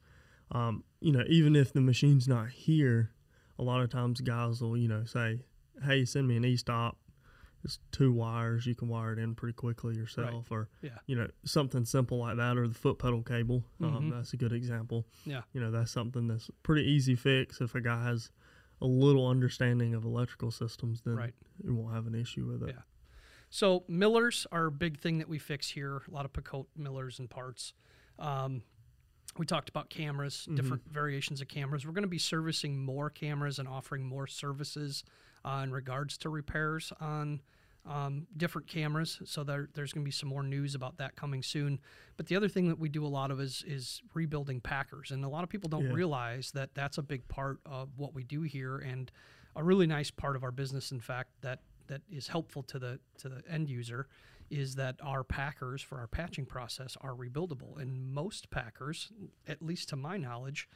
um, 0.51 0.83
you 0.99 1.11
know, 1.11 1.23
even 1.27 1.55
if 1.55 1.71
the 1.73 1.81
machine's 1.81 2.27
not 2.27 2.49
here, 2.49 3.11
a 3.57 3.63
lot 3.63 3.81
of 3.81 3.89
times 3.89 4.21
guys 4.21 4.61
will, 4.61 4.75
you 4.77 4.87
know, 4.89 5.03
say, 5.05 5.39
"Hey, 5.83 6.05
send 6.05 6.27
me 6.27 6.37
an 6.37 6.45
e-stop. 6.45 6.97
It's 7.63 7.79
two 7.91 8.11
wires. 8.13 8.65
You 8.67 8.75
can 8.75 8.87
wire 8.87 9.13
it 9.13 9.19
in 9.19 9.33
pretty 9.35 9.53
quickly 9.53 9.95
yourself." 9.95 10.51
Or, 10.51 10.69
Yeah. 10.81 10.99
you 11.07 11.15
know, 11.15 11.29
something 11.45 11.83
simple 11.85 12.19
like 12.19 12.37
that, 12.37 12.57
or 12.57 12.67
the 12.67 12.73
foot 12.75 12.99
pedal 12.99 13.23
cable. 13.23 13.65
Mhm. 13.81 13.95
Um, 13.95 14.09
that's 14.11 14.33
a 14.33 14.37
good 14.37 14.53
example. 14.53 15.07
Yeah. 15.25 15.43
You 15.53 15.61
know, 15.61 15.71
that's 15.71 15.91
something 15.91 16.27
that's 16.27 16.49
pretty 16.63 16.83
easy 16.89 17.15
fix 17.15 17.61
if 17.61 17.73
a 17.75 17.81
guy 17.81 18.03
has 18.03 18.31
a 18.81 18.85
little 18.85 19.27
understanding 19.27 19.93
of 19.95 20.03
electrical 20.05 20.51
systems. 20.51 21.01
Then 21.01 21.15
Right. 21.15 21.33
it 21.63 21.71
won't 21.71 21.93
have 21.93 22.05
an 22.07 22.13
issue 22.15 22.45
with 22.45 22.61
it. 22.63 22.75
Yeah. 22.75 22.81
So 23.49 23.85
millers 23.87 24.45
are 24.51 24.65
a 24.65 24.71
big 24.71 24.97
thing 24.99 25.17
that 25.19 25.29
we 25.29 25.39
fix 25.39 25.69
here. 25.69 26.01
A 26.07 26.11
lot 26.11 26.25
of 26.25 26.33
Picote 26.33 26.67
millers 26.75 27.19
and 27.19 27.29
parts. 27.29 27.73
Um, 28.19 28.63
we 29.37 29.45
talked 29.45 29.69
about 29.69 29.89
cameras, 29.89 30.45
different 30.53 30.89
variations 30.91 31.41
of 31.41 31.47
cameras. 31.47 31.85
We're 31.85 31.93
going 31.93 32.03
to 32.03 32.07
be 32.09 32.17
servicing 32.17 32.79
more 32.83 33.09
cameras 33.09 33.57
and 33.59 33.67
offering 33.67 34.05
more 34.05 34.27
services 34.27 35.03
uh, 35.45 35.61
in 35.63 35.71
regards 35.71 36.17
to 36.17 36.29
repairs 36.29 36.91
on 36.99 37.39
um, 37.85 38.25
different 38.35 38.67
cameras. 38.67 39.19
So 39.25 39.43
there, 39.43 39.69
there's 39.75 39.93
going 39.93 40.03
to 40.03 40.05
be 40.07 40.11
some 40.11 40.27
more 40.27 40.41
news 40.41 40.73
about 40.73 40.97
that 40.97 41.15
coming 41.15 41.43
soon. 41.43 41.79
But 42.17 42.25
the 42.25 42.35
other 42.35 42.49
thing 42.49 42.67
that 42.69 42.79
we 42.79 42.89
do 42.89 43.05
a 43.05 43.07
lot 43.07 43.29
of 43.29 43.39
is 43.39 43.63
is 43.67 44.01
rebuilding 44.15 44.59
Packers, 44.61 45.11
and 45.11 45.23
a 45.23 45.29
lot 45.29 45.43
of 45.43 45.49
people 45.49 45.69
don't 45.69 45.85
Yeah. 45.85 45.93
realize 45.93 46.51
that 46.53 46.73
that's 46.73 46.97
a 46.97 47.03
big 47.03 47.27
part 47.27 47.59
of 47.65 47.89
what 47.97 48.15
we 48.15 48.23
do 48.23 48.41
here, 48.41 48.77
and 48.79 49.11
a 49.55 49.63
really 49.63 49.85
nice 49.87 50.09
part 50.11 50.35
of 50.35 50.43
our 50.43 50.51
business. 50.51 50.91
In 50.91 50.99
fact, 50.99 51.29
that 51.41 51.59
that 51.87 52.01
is 52.09 52.27
helpful 52.27 52.63
to 52.63 52.79
the 52.79 52.99
to 53.19 53.29
the 53.29 53.43
end 53.47 53.69
user 53.69 54.07
is 54.49 54.75
that 54.75 54.95
our 55.03 55.23
packers 55.23 55.81
for 55.81 55.99
our 55.99 56.07
patching 56.07 56.45
process 56.45 56.97
are 57.01 57.13
rebuildable 57.13 57.79
and 57.79 58.11
most 58.13 58.49
packers 58.51 59.11
at 59.47 59.59
least 59.61 59.89
to 59.89 59.95
my 59.95 60.17
knowledge 60.17 60.67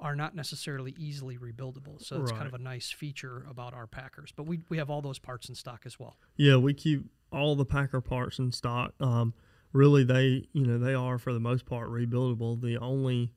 are 0.00 0.14
not 0.14 0.34
necessarily 0.34 0.94
easily 0.98 1.36
rebuildable 1.36 2.00
so 2.00 2.20
it's 2.22 2.32
kind 2.32 2.46
of 2.46 2.54
a 2.54 2.58
nice 2.58 2.90
feature 2.90 3.44
about 3.50 3.74
our 3.74 3.86
packers 3.86 4.32
but 4.36 4.46
we, 4.46 4.60
we 4.68 4.78
have 4.78 4.90
all 4.90 5.02
those 5.02 5.18
parts 5.18 5.48
in 5.48 5.54
stock 5.54 5.82
as 5.84 5.98
well 5.98 6.16
Yeah, 6.36 6.56
we 6.56 6.74
keep 6.74 7.06
all 7.32 7.56
the 7.56 7.64
Packer 7.64 8.00
parts 8.00 8.38
in 8.38 8.52
stock. 8.52 8.94
Um, 9.00 9.34
really, 9.72 10.04
they 10.04 10.48
you 10.52 10.66
know 10.66 10.78
they 10.78 10.94
are 10.94 11.18
for 11.18 11.32
the 11.32 11.40
most 11.40 11.66
part 11.66 11.90
rebuildable. 11.90 12.60
The 12.60 12.78
only 12.78 13.32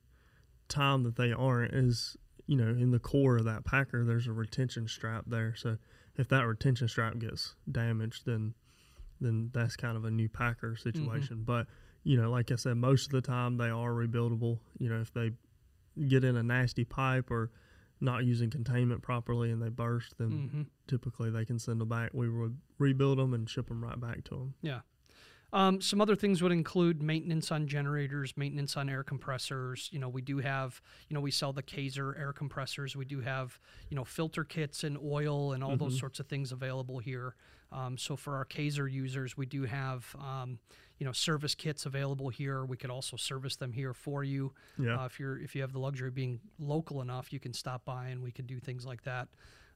time 0.68 1.02
that 1.02 1.16
they 1.16 1.32
aren't 1.32 1.74
is 1.74 2.16
you 2.46 2.56
know 2.56 2.68
in 2.68 2.90
the 2.90 2.98
core 2.98 3.36
of 3.36 3.44
that 3.44 3.64
Packer. 3.64 4.04
There's 4.04 4.26
a 4.26 4.32
retention 4.32 4.88
strap 4.88 5.24
there, 5.26 5.54
so 5.56 5.76
if 6.16 6.28
that 6.28 6.46
retention 6.46 6.88
strap 6.88 7.18
gets 7.18 7.54
damaged, 7.70 8.24
then 8.24 8.54
then 9.20 9.50
that's 9.52 9.76
kind 9.76 9.96
of 9.96 10.04
a 10.04 10.10
new 10.10 10.28
Packer 10.28 10.76
situation. 10.76 11.42
But 11.44 11.66
you 12.04 12.16
know, 12.20 12.30
like 12.30 12.50
I 12.50 12.56
said, 12.56 12.76
most 12.76 13.06
of 13.06 13.12
the 13.12 13.20
time 13.20 13.56
they 13.56 13.70
are 13.70 13.90
rebuildable. 13.90 14.58
You 14.78 14.88
know, 14.88 15.00
if 15.00 15.12
they 15.12 15.32
get 16.08 16.24
in 16.24 16.36
a 16.36 16.42
nasty 16.42 16.84
pipe 16.84 17.30
or 17.30 17.50
not 18.00 18.24
using 18.24 18.50
containment 18.50 19.02
properly 19.02 19.50
and 19.50 19.62
they 19.62 19.68
burst, 19.68 20.18
then 20.18 20.30
mm-hmm. 20.30 20.62
typically 20.88 21.30
they 21.30 21.44
can 21.44 21.58
send 21.58 21.80
them 21.80 21.88
back. 21.88 22.10
We 22.12 22.28
would 22.28 22.58
rebuild 22.78 23.18
them 23.18 23.32
and 23.32 23.48
ship 23.48 23.68
them 23.68 23.82
right 23.82 23.98
back 24.00 24.24
to 24.24 24.30
them. 24.30 24.54
Yeah. 24.60 24.80
Um, 25.54 25.82
some 25.82 26.00
other 26.00 26.16
things 26.16 26.42
would 26.42 26.50
include 26.50 27.02
maintenance 27.02 27.52
on 27.52 27.66
generators, 27.66 28.32
maintenance 28.36 28.76
on 28.76 28.88
air 28.88 29.02
compressors. 29.02 29.90
You 29.92 29.98
know, 29.98 30.08
we 30.08 30.22
do 30.22 30.38
have, 30.38 30.80
you 31.08 31.14
know, 31.14 31.20
we 31.20 31.30
sell 31.30 31.52
the 31.52 31.62
Kaeser 31.62 32.18
air 32.18 32.32
compressors. 32.32 32.96
We 32.96 33.04
do 33.04 33.20
have, 33.20 33.60
you 33.90 33.96
know, 33.96 34.04
filter 34.04 34.44
kits 34.44 34.82
and 34.82 34.96
oil 34.98 35.52
and 35.52 35.62
all 35.62 35.76
those 35.76 35.98
sorts 35.98 36.20
of 36.20 36.26
things 36.26 36.52
available 36.52 37.00
here. 37.00 37.36
Um, 37.72 37.96
so 37.98 38.16
for 38.16 38.36
our 38.36 38.44
Kaeser 38.44 38.90
users, 38.90 39.36
we 39.36 39.46
do 39.46 39.62
have, 39.64 40.14
um, 40.20 40.58
you 40.98 41.06
know, 41.06 41.12
service 41.12 41.54
kits 41.54 41.86
available 41.86 42.28
here. 42.28 42.64
We 42.64 42.76
could 42.76 42.90
also 42.90 43.16
service 43.16 43.56
them 43.56 43.72
here 43.72 43.94
for 43.94 44.22
you. 44.24 44.52
Yeah. 44.78 45.00
Uh, 45.02 45.06
if 45.06 45.18
you're 45.18 45.38
if 45.38 45.54
you 45.54 45.62
have 45.62 45.72
the 45.72 45.78
luxury 45.80 46.08
of 46.08 46.14
being 46.14 46.40
local 46.58 47.00
enough, 47.00 47.32
you 47.32 47.40
can 47.40 47.52
stop 47.52 47.84
by 47.84 48.08
and 48.08 48.22
we 48.22 48.30
can 48.30 48.46
do 48.46 48.60
things 48.60 48.84
like 48.86 49.02
that. 49.04 49.28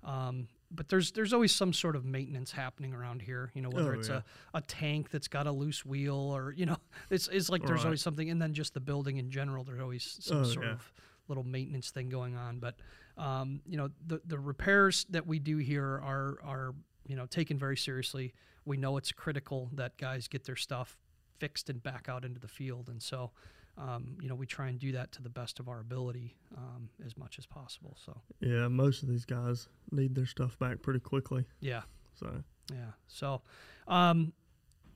Um, 0.05 0.47
but 0.71 0.89
there's 0.89 1.11
there's 1.13 1.33
always 1.33 1.55
some 1.55 1.73
sort 1.73 1.97
of 1.97 2.05
maintenance 2.05 2.53
happening 2.53 2.93
around 2.93 3.23
here. 3.23 3.51
You 3.55 3.63
know, 3.63 3.71
whether 3.71 3.95
Oh, 3.95 3.99
it's 3.99 4.09
yeah. 4.09 4.21
a, 4.55 4.59
a 4.59 4.61
tank 4.61 5.11
that's 5.11 5.27
got 5.29 5.47
a 5.47 5.53
loose 5.53 5.85
wheel 5.85 6.15
or 6.17 6.53
you 6.53 6.67
know, 6.67 6.77
it's 7.11 7.29
it's 7.29 7.49
like 7.49 7.63
there's 7.67 7.79
Right. 7.81 7.87
always 7.87 8.03
something, 8.03 8.29
and 8.31 8.41
then 8.41 8.53
just 8.53 8.75
the 8.75 8.81
building 8.81 9.17
in 9.17 9.31
general. 9.31 9.65
There's 9.65 9.81
always 9.81 10.19
some 10.21 10.41
Oh, 10.41 10.45
sort 10.45 10.67
yeah. 10.67 10.73
of 10.73 10.93
little 11.29 11.45
maintenance 11.45 11.91
thing 11.91 12.09
going 12.09 12.37
on. 12.37 12.59
But 12.61 12.77
um, 13.17 13.63
you 13.67 13.77
know, 13.79 13.89
the 14.07 14.21
the 14.27 14.39
repairs 14.39 15.07
that 15.11 15.27
we 15.27 15.39
do 15.39 15.57
here 15.59 15.85
are 16.05 16.39
are 16.45 16.75
you 17.07 17.17
know 17.17 17.27
taken 17.27 17.59
very 17.59 17.77
seriously. 17.77 18.35
We 18.65 18.77
know 18.77 18.97
it's 18.97 19.13
critical 19.13 19.71
that 19.75 19.97
guys 19.97 20.29
get 20.29 20.45
their 20.45 20.57
stuff 20.57 20.99
fixed 21.39 21.71
and 21.71 21.83
back 21.83 22.09
out 22.09 22.25
into 22.25 22.41
the 22.41 22.49
field, 22.49 22.89
and 22.89 23.03
so. 23.03 23.33
Um, 23.79 24.17
you 24.23 24.29
know, 24.31 24.35
we 24.35 24.47
try 24.47 24.69
and 24.69 24.79
do 24.79 24.93
that 24.93 25.13
to 25.13 25.23
the 25.23 25.29
best 25.29 25.61
of 25.61 25.69
our 25.69 25.81
ability 25.81 26.35
um, 26.57 26.89
as 27.05 27.15
much 27.19 27.39
as 27.39 27.45
possible. 27.45 27.95
So, 28.03 28.19
Yeah, 28.41 28.69
most 28.69 29.03
of 29.03 29.09
these 29.11 29.27
guys 29.27 29.69
need 29.93 30.15
their 30.15 30.25
stuff 30.25 30.59
back 30.59 30.81
pretty 30.81 31.01
quickly. 31.01 31.45
yeah, 31.61 31.83
So 32.15 32.43
Yeah. 32.73 32.93
So, 33.07 33.43
um, 33.87 34.33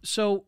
so 0.02 0.46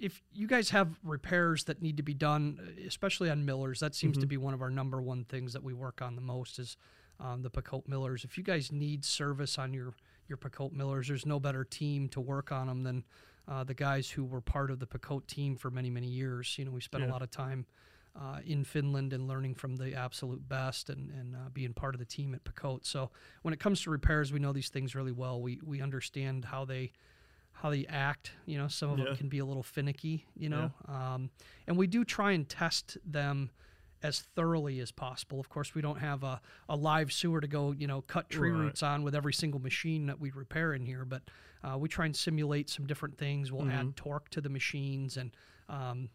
if 0.00 0.20
you 0.32 0.48
guys 0.48 0.70
have 0.70 0.98
repairs 1.04 1.62
that 1.64 1.80
need 1.80 1.98
to 1.98 2.02
be 2.02 2.12
done, 2.12 2.74
especially 2.88 3.30
on 3.30 3.44
millers, 3.44 3.78
that 3.78 3.94
seems 3.94 4.18
to 4.18 4.26
be 4.26 4.36
one 4.36 4.52
of 4.52 4.62
our 4.62 4.70
number 4.70 5.00
one 5.00 5.24
things 5.24 5.52
that 5.52 5.62
we 5.62 5.72
work 5.72 6.02
on 6.02 6.16
the 6.16 6.22
most 6.22 6.58
is 6.58 6.76
um, 7.20 7.42
the 7.42 7.50
Picote 7.50 7.86
millers. 7.86 8.24
If 8.24 8.36
you 8.36 8.42
guys 8.42 8.72
need 8.72 9.04
service 9.04 9.58
on 9.58 9.72
your 9.74 9.92
your 10.30 10.38
Picote 10.38 10.72
millers, 10.72 11.08
there's 11.08 11.26
no 11.26 11.38
better 11.38 11.64
team 11.64 12.08
to 12.10 12.20
work 12.20 12.50
on 12.52 12.68
them 12.68 12.82
than 12.82 13.04
uh, 13.46 13.64
the 13.64 13.74
guys 13.74 14.08
who 14.08 14.24
were 14.24 14.40
part 14.40 14.70
of 14.70 14.78
the 14.78 14.86
Picote 14.86 15.26
team 15.26 15.56
for 15.56 15.70
many 15.70 15.90
many 15.90 16.06
years. 16.06 16.56
You 16.56 16.64
know, 16.64 16.70
we 16.70 16.80
spent 16.80 17.04
a 17.04 17.08
lot 17.08 17.20
of 17.22 17.30
time. 17.30 17.66
Uh, 18.20 18.40
in 18.44 18.64
Finland 18.64 19.12
and 19.12 19.28
learning 19.28 19.54
from 19.54 19.76
the 19.76 19.94
absolute 19.94 20.48
best 20.48 20.90
and, 20.90 21.12
and 21.12 21.36
uh, 21.36 21.48
being 21.52 21.72
part 21.72 21.94
of 21.94 22.00
the 22.00 22.04
team 22.04 22.34
at 22.34 22.42
Picote. 22.42 22.84
So 22.84 23.10
when 23.42 23.54
it 23.54 23.60
comes 23.60 23.82
to 23.82 23.90
repairs, 23.90 24.32
we 24.32 24.40
know 24.40 24.52
these 24.52 24.68
things 24.68 24.96
really 24.96 25.12
well. 25.12 25.40
We 25.40 25.60
we 25.64 25.80
understand 25.80 26.44
how 26.46 26.64
they 26.64 26.90
how 27.52 27.70
they 27.70 27.86
act. 27.86 28.32
You 28.46 28.58
know, 28.58 28.66
some 28.66 28.90
of 28.90 28.96
them 28.96 29.06
can 29.16 29.28
be 29.28 29.38
a 29.38 29.44
little 29.44 29.62
finicky. 29.62 30.26
You 30.34 30.48
know, 30.48 30.72
um, 30.88 31.30
and 31.68 31.76
we 31.76 31.86
do 31.86 32.04
try 32.04 32.32
and 32.32 32.48
test 32.48 32.98
them 33.06 33.50
as 34.02 34.20
thoroughly 34.20 34.80
as 34.80 34.90
possible. 34.90 35.38
Of 35.40 35.48
course, 35.48 35.74
we 35.74 35.82
don't 35.82 35.98
have 35.98 36.22
a, 36.24 36.40
a 36.68 36.76
live 36.76 37.12
sewer 37.12 37.40
to 37.40 37.46
go, 37.48 37.72
you 37.72 37.86
know, 37.86 38.02
cut 38.02 38.30
tree 38.30 38.50
Right. 38.50 38.58
roots 38.60 38.82
on 38.82 39.02
with 39.02 39.14
every 39.14 39.32
single 39.32 39.60
machine 39.60 40.06
that 40.06 40.18
we 40.20 40.30
repair 40.30 40.72
in 40.74 40.84
here, 40.86 41.04
but 41.04 41.22
uh, 41.62 41.76
we 41.76 41.88
try 41.88 42.06
and 42.06 42.16
simulate 42.16 42.70
some 42.70 42.86
different 42.86 43.18
things. 43.18 43.52
We'll 43.52 43.68
add 43.70 43.96
torque 43.96 44.30
to 44.30 44.40
the 44.40 44.48
machines 44.48 45.16
and, 45.18 45.30
um, 45.68 46.08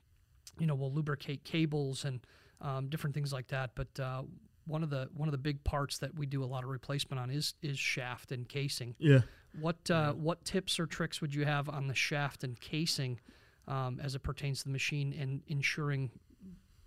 you 0.60 0.65
know, 0.65 0.76
we'll 0.76 0.91
lubricate 0.91 1.43
cables 1.43 2.06
and 2.06 2.19
um, 2.62 2.88
different 2.89 3.13
things 3.13 3.32
like 3.32 3.48
that. 3.50 3.71
But 3.76 4.00
uh, 4.00 4.24
one 4.65 4.82
of 4.82 4.89
the 4.89 5.10
one 5.13 5.28
of 5.28 5.32
the 5.32 5.38
big 5.38 5.63
parts 5.63 6.00
that 6.00 6.15
we 6.17 6.26
do 6.26 6.43
a 6.43 6.45
lot 6.45 6.63
of 6.63 6.69
replacement 6.71 7.19
on 7.19 7.30
is 7.30 7.54
is 7.62 7.78
shaft 7.78 8.32
and 8.32 8.50
casing. 8.50 8.95
yeah, 8.98 9.21
What 9.60 9.91
uh, 9.91 10.13
what 10.13 10.43
tips 10.43 10.80
or 10.80 10.88
tricks 10.88 11.21
would 11.21 11.36
you 11.36 11.45
have 11.45 11.69
on 11.69 11.88
the 11.88 11.93
shaft 11.93 12.43
and 12.43 12.60
casing 12.60 13.19
um, 13.67 14.00
as 14.04 14.15
it 14.15 14.24
pertains 14.24 14.60
to 14.60 14.65
the 14.65 14.71
machine 14.71 15.13
and 15.19 15.41
ensuring 15.48 16.10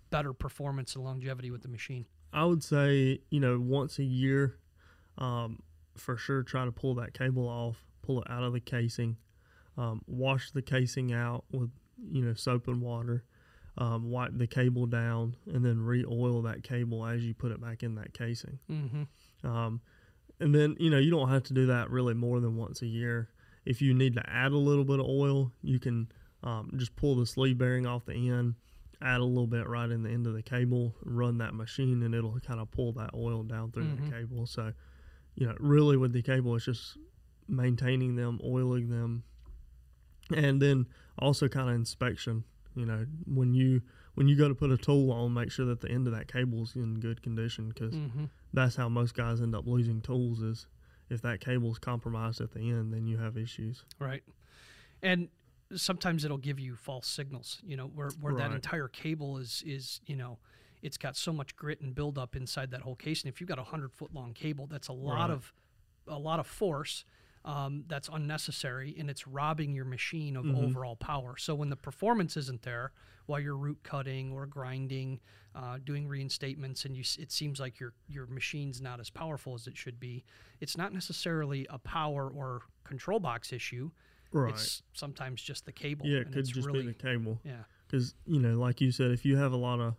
better 0.09 0.33
performance 0.33 0.95
and 0.95 1.03
longevity 1.03 1.51
with 1.51 1.61
the 1.61 1.67
machine? 1.67 2.05
I 2.31 2.45
would 2.45 2.63
say 2.63 3.21
you 3.29 3.39
know 3.39 3.59
once 3.59 3.99
a 3.99 4.03
year, 4.03 4.57
um, 5.17 5.59
for 5.97 6.17
sure 6.17 6.43
try 6.43 6.65
to 6.65 6.71
pull 6.71 6.95
that 6.95 7.13
cable 7.13 7.47
off, 7.47 7.77
pull 8.01 8.21
it 8.21 8.29
out 8.29 8.43
of 8.43 8.53
the 8.53 8.59
casing, 8.59 9.17
um, 9.77 10.01
wash 10.07 10.51
the 10.51 10.61
casing 10.61 11.13
out 11.13 11.45
with 11.51 11.69
you 12.11 12.23
know 12.23 12.33
soap 12.33 12.67
and 12.67 12.81
water, 12.81 13.23
um, 13.77 14.09
wipe 14.09 14.37
the 14.37 14.47
cable 14.47 14.85
down, 14.85 15.35
and 15.51 15.65
then 15.65 15.81
re-oil 15.81 16.41
that 16.43 16.63
cable 16.63 17.05
as 17.05 17.25
you 17.25 17.33
put 17.33 17.51
it 17.51 17.61
back 17.61 17.83
in 17.83 17.95
that 17.95 18.13
casing. 18.13 18.59
Mm-hmm. 18.69 19.47
Um, 19.47 19.81
and 20.39 20.53
then 20.53 20.75
you 20.79 20.89
know 20.89 20.97
you 20.97 21.11
don't 21.11 21.29
have 21.29 21.43
to 21.43 21.53
do 21.53 21.67
that 21.67 21.89
really 21.89 22.13
more 22.13 22.39
than 22.39 22.55
once 22.55 22.81
a 22.81 22.87
year. 22.87 23.29
If 23.65 23.81
you 23.81 23.93
need 23.93 24.15
to 24.15 24.23
add 24.29 24.51
a 24.51 24.57
little 24.57 24.85
bit 24.85 24.99
of 24.99 25.05
oil, 25.05 25.51
you 25.61 25.79
can 25.79 26.11
um, 26.43 26.71
just 26.77 26.95
pull 26.95 27.15
the 27.15 27.25
sleeve 27.25 27.57
bearing 27.57 27.85
off 27.85 28.05
the 28.05 28.13
end, 28.13 28.55
add 29.01 29.21
a 29.21 29.23
little 29.23 29.47
bit 29.47 29.67
right 29.67 29.89
in 29.89 30.03
the 30.03 30.09
end 30.09 30.27
of 30.27 30.33
the 30.33 30.41
cable, 30.43 30.95
run 31.03 31.37
that 31.37 31.53
machine, 31.53 32.03
and 32.03 32.13
it'll 32.13 32.39
kind 32.41 32.59
of 32.59 32.69
pull 32.71 32.91
that 32.93 33.11
oil 33.13 33.43
down 33.43 33.71
through 33.71 33.85
Mhm. 33.85 34.05
the 34.05 34.11
cable. 34.11 34.45
So, 34.45 34.73
you 35.35 35.47
know, 35.47 35.55
really 35.59 35.95
with 35.97 36.11
the 36.13 36.21
cable, 36.21 36.55
it's 36.55 36.65
just 36.65 36.97
maintaining 37.47 38.15
them, 38.15 38.39
oiling 38.43 38.89
them, 38.89 39.23
and 40.35 40.61
then 40.61 40.85
also 41.17 41.47
kind 41.47 41.69
of 41.69 41.75
inspection. 41.75 42.43
You 42.75 42.85
know, 42.85 43.05
when 43.25 43.53
you 43.53 43.81
when 44.15 44.27
you 44.27 44.35
go 44.35 44.47
to 44.49 44.55
put 44.55 44.69
a 44.71 44.77
tool 44.77 45.11
on, 45.11 45.33
make 45.33 45.49
sure 45.51 45.65
that 45.67 45.79
the 45.79 45.89
end 45.89 46.05
of 46.07 46.13
that 46.13 46.27
cable 46.31 46.63
is 46.63 46.75
in 46.75 46.99
good 46.99 47.21
condition 47.21 47.69
because 47.69 47.95
Mm-hmm. 47.95 48.25
that's 48.53 48.75
how 48.75 48.89
most 48.89 49.13
guys 49.15 49.41
end 49.41 49.55
up 49.55 49.65
losing 49.65 50.01
tools 50.01 50.41
is 50.41 50.67
if 51.09 51.21
that 51.21 51.39
cable 51.39 51.71
is 51.71 51.79
compromised 51.79 52.41
at 52.41 52.51
the 52.51 52.69
end, 52.69 52.93
then 52.93 53.07
you 53.07 53.17
have 53.17 53.37
issues. 53.37 53.85
Right. 53.97 54.23
And 55.01 55.29
sometimes 55.75 56.25
it'll 56.25 56.37
give 56.37 56.59
you 56.59 56.75
false 56.75 57.07
signals, 57.07 57.59
you 57.63 57.77
know, 57.77 57.85
where, 57.87 58.09
where 58.21 58.33
that 58.35 58.51
entire 58.51 58.87
cable 58.87 59.37
is, 59.37 59.63
is, 59.65 60.01
you 60.05 60.15
know, 60.15 60.39
it's 60.81 60.97
got 60.97 61.15
so 61.15 61.31
much 61.33 61.55
grit 61.55 61.81
and 61.81 61.93
buildup 61.93 62.35
inside 62.35 62.71
that 62.71 62.81
whole 62.81 62.95
case. 62.95 63.21
And 63.23 63.31
if 63.31 63.39
you've 63.39 63.49
got 63.49 63.59
a 63.59 63.63
hundred 63.63 63.91
foot 63.93 64.13
long 64.13 64.33
cable, 64.33 64.65
that's 64.67 64.87
a 64.87 64.93
lot 64.93 65.29
Right. 65.29 65.33
of, 65.35 65.53
a 66.07 66.17
lot 66.17 66.39
of 66.39 66.47
force 66.47 67.05
um, 67.45 67.83
that's 67.87 68.09
unnecessary 68.11 68.95
and 68.99 69.09
it's 69.09 69.25
robbing 69.27 69.73
your 69.73 69.85
machine 69.85 70.35
of 70.35 70.45
Mhm. 70.45 70.55
overall 70.65 70.95
power. 70.95 71.37
So 71.37 71.55
when 71.55 71.69
the 71.69 71.75
performance 71.77 72.35
isn't 72.35 72.63
there 72.63 72.91
while 73.27 73.39
you're 73.39 73.55
root 73.55 73.79
cutting 73.83 74.31
or 74.31 74.45
grinding, 74.45 75.19
uh, 75.55 75.77
doing 75.83 76.07
reinstatements, 76.07 76.83
and 76.85 76.97
you, 76.97 77.03
it 77.21 77.31
seems 77.31 77.59
like 77.59 77.79
your, 77.79 77.93
your 78.07 78.25
machine's 78.27 78.81
not 78.81 78.99
as 78.99 79.09
powerful 79.09 79.53
as 79.53 79.67
it 79.67 79.77
should 79.77 79.99
be, 79.99 80.23
it's 80.59 80.75
not 80.77 80.93
necessarily 80.93 81.65
a 81.69 81.77
power 81.77 82.29
or 82.29 82.61
control 82.83 83.19
box 83.19 83.53
issue. 83.53 83.91
Right. 84.31 84.53
It's 84.53 84.83
sometimes 84.93 85.41
just 85.41 85.65
the 85.65 85.71
cable. 85.71 86.05
yeah, 86.05 86.19
it 86.19 86.31
could 86.31 86.45
just 86.45 86.67
really, 86.67 86.81
be 86.81 86.87
the 86.87 86.93
cable. 86.93 87.39
yeah, 87.43 87.63
because 87.87 88.13
you 88.25 88.39
know 88.39 88.59
like 88.59 88.79
you 88.81 88.91
said 88.91 89.11
if 89.11 89.25
you 89.25 89.37
have 89.37 89.51
a 89.53 89.57
lot 89.57 89.79
of 89.79 89.95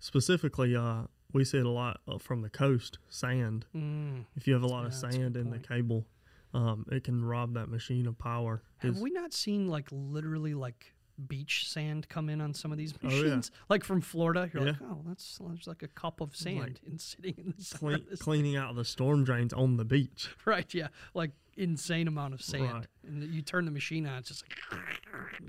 specifically 0.00 0.76
uh 0.76 1.02
we 1.32 1.44
see 1.44 1.58
it 1.58 1.66
a 1.66 1.70
lot 1.70 2.00
uh, 2.06 2.18
from 2.18 2.42
the 2.42 2.50
coast 2.50 2.98
sand 3.08 3.66
mm. 3.74 4.24
if 4.36 4.46
you 4.46 4.52
have 4.54 4.62
a 4.62 4.66
lot 4.66 4.82
Yeah, 4.82 4.86
of 4.88 4.94
sand 4.94 5.36
in 5.36 5.50
the 5.50 5.58
cable 5.58 6.06
um 6.52 6.86
it 6.92 7.04
can 7.04 7.24
rob 7.24 7.54
that 7.54 7.68
machine 7.68 8.06
of 8.06 8.16
power. 8.18 8.62
Have 8.78 8.98
we 8.98 9.10
not 9.10 9.32
seen 9.32 9.66
like 9.68 9.88
literally 9.90 10.54
like 10.54 10.92
beach 11.28 11.68
sand 11.68 12.08
come 12.08 12.28
in 12.28 12.40
on 12.40 12.54
some 12.54 12.72
of 12.72 12.78
these 12.78 12.92
Oh, 12.94 13.08
yeah. 13.08 13.22
machines? 13.22 13.50
Like 13.68 13.84
from 13.84 14.00
Florida, 14.00 14.50
you're 14.52 14.64
like, 14.64 14.76
oh, 14.82 15.02
that's 15.06 15.38
there's 15.38 15.66
like 15.66 15.82
a 15.82 15.88
cup 15.88 16.20
of 16.20 16.34
sand 16.36 16.80
in 16.86 16.98
sitting 16.98 17.34
in 17.38 17.54
the 17.56 17.76
clean, 17.78 18.06
cleaning 18.18 18.56
out 18.56 18.74
the 18.74 18.84
storm 18.84 19.24
drains 19.24 19.52
on 19.52 19.76
the 19.76 19.84
beach 19.84 20.34
Right, 20.44 20.72
yeah, 20.74 20.88
like 21.14 21.30
insane 21.56 22.08
amount 22.08 22.34
of 22.34 22.42
sand, 22.42 22.62
Right. 22.72 22.86
and 23.06 23.22
you 23.22 23.42
turn 23.42 23.64
the 23.64 23.70
machine 23.70 24.06
on, 24.06 24.18
it's 24.18 24.28
just 24.28 24.44
like, 24.72 24.80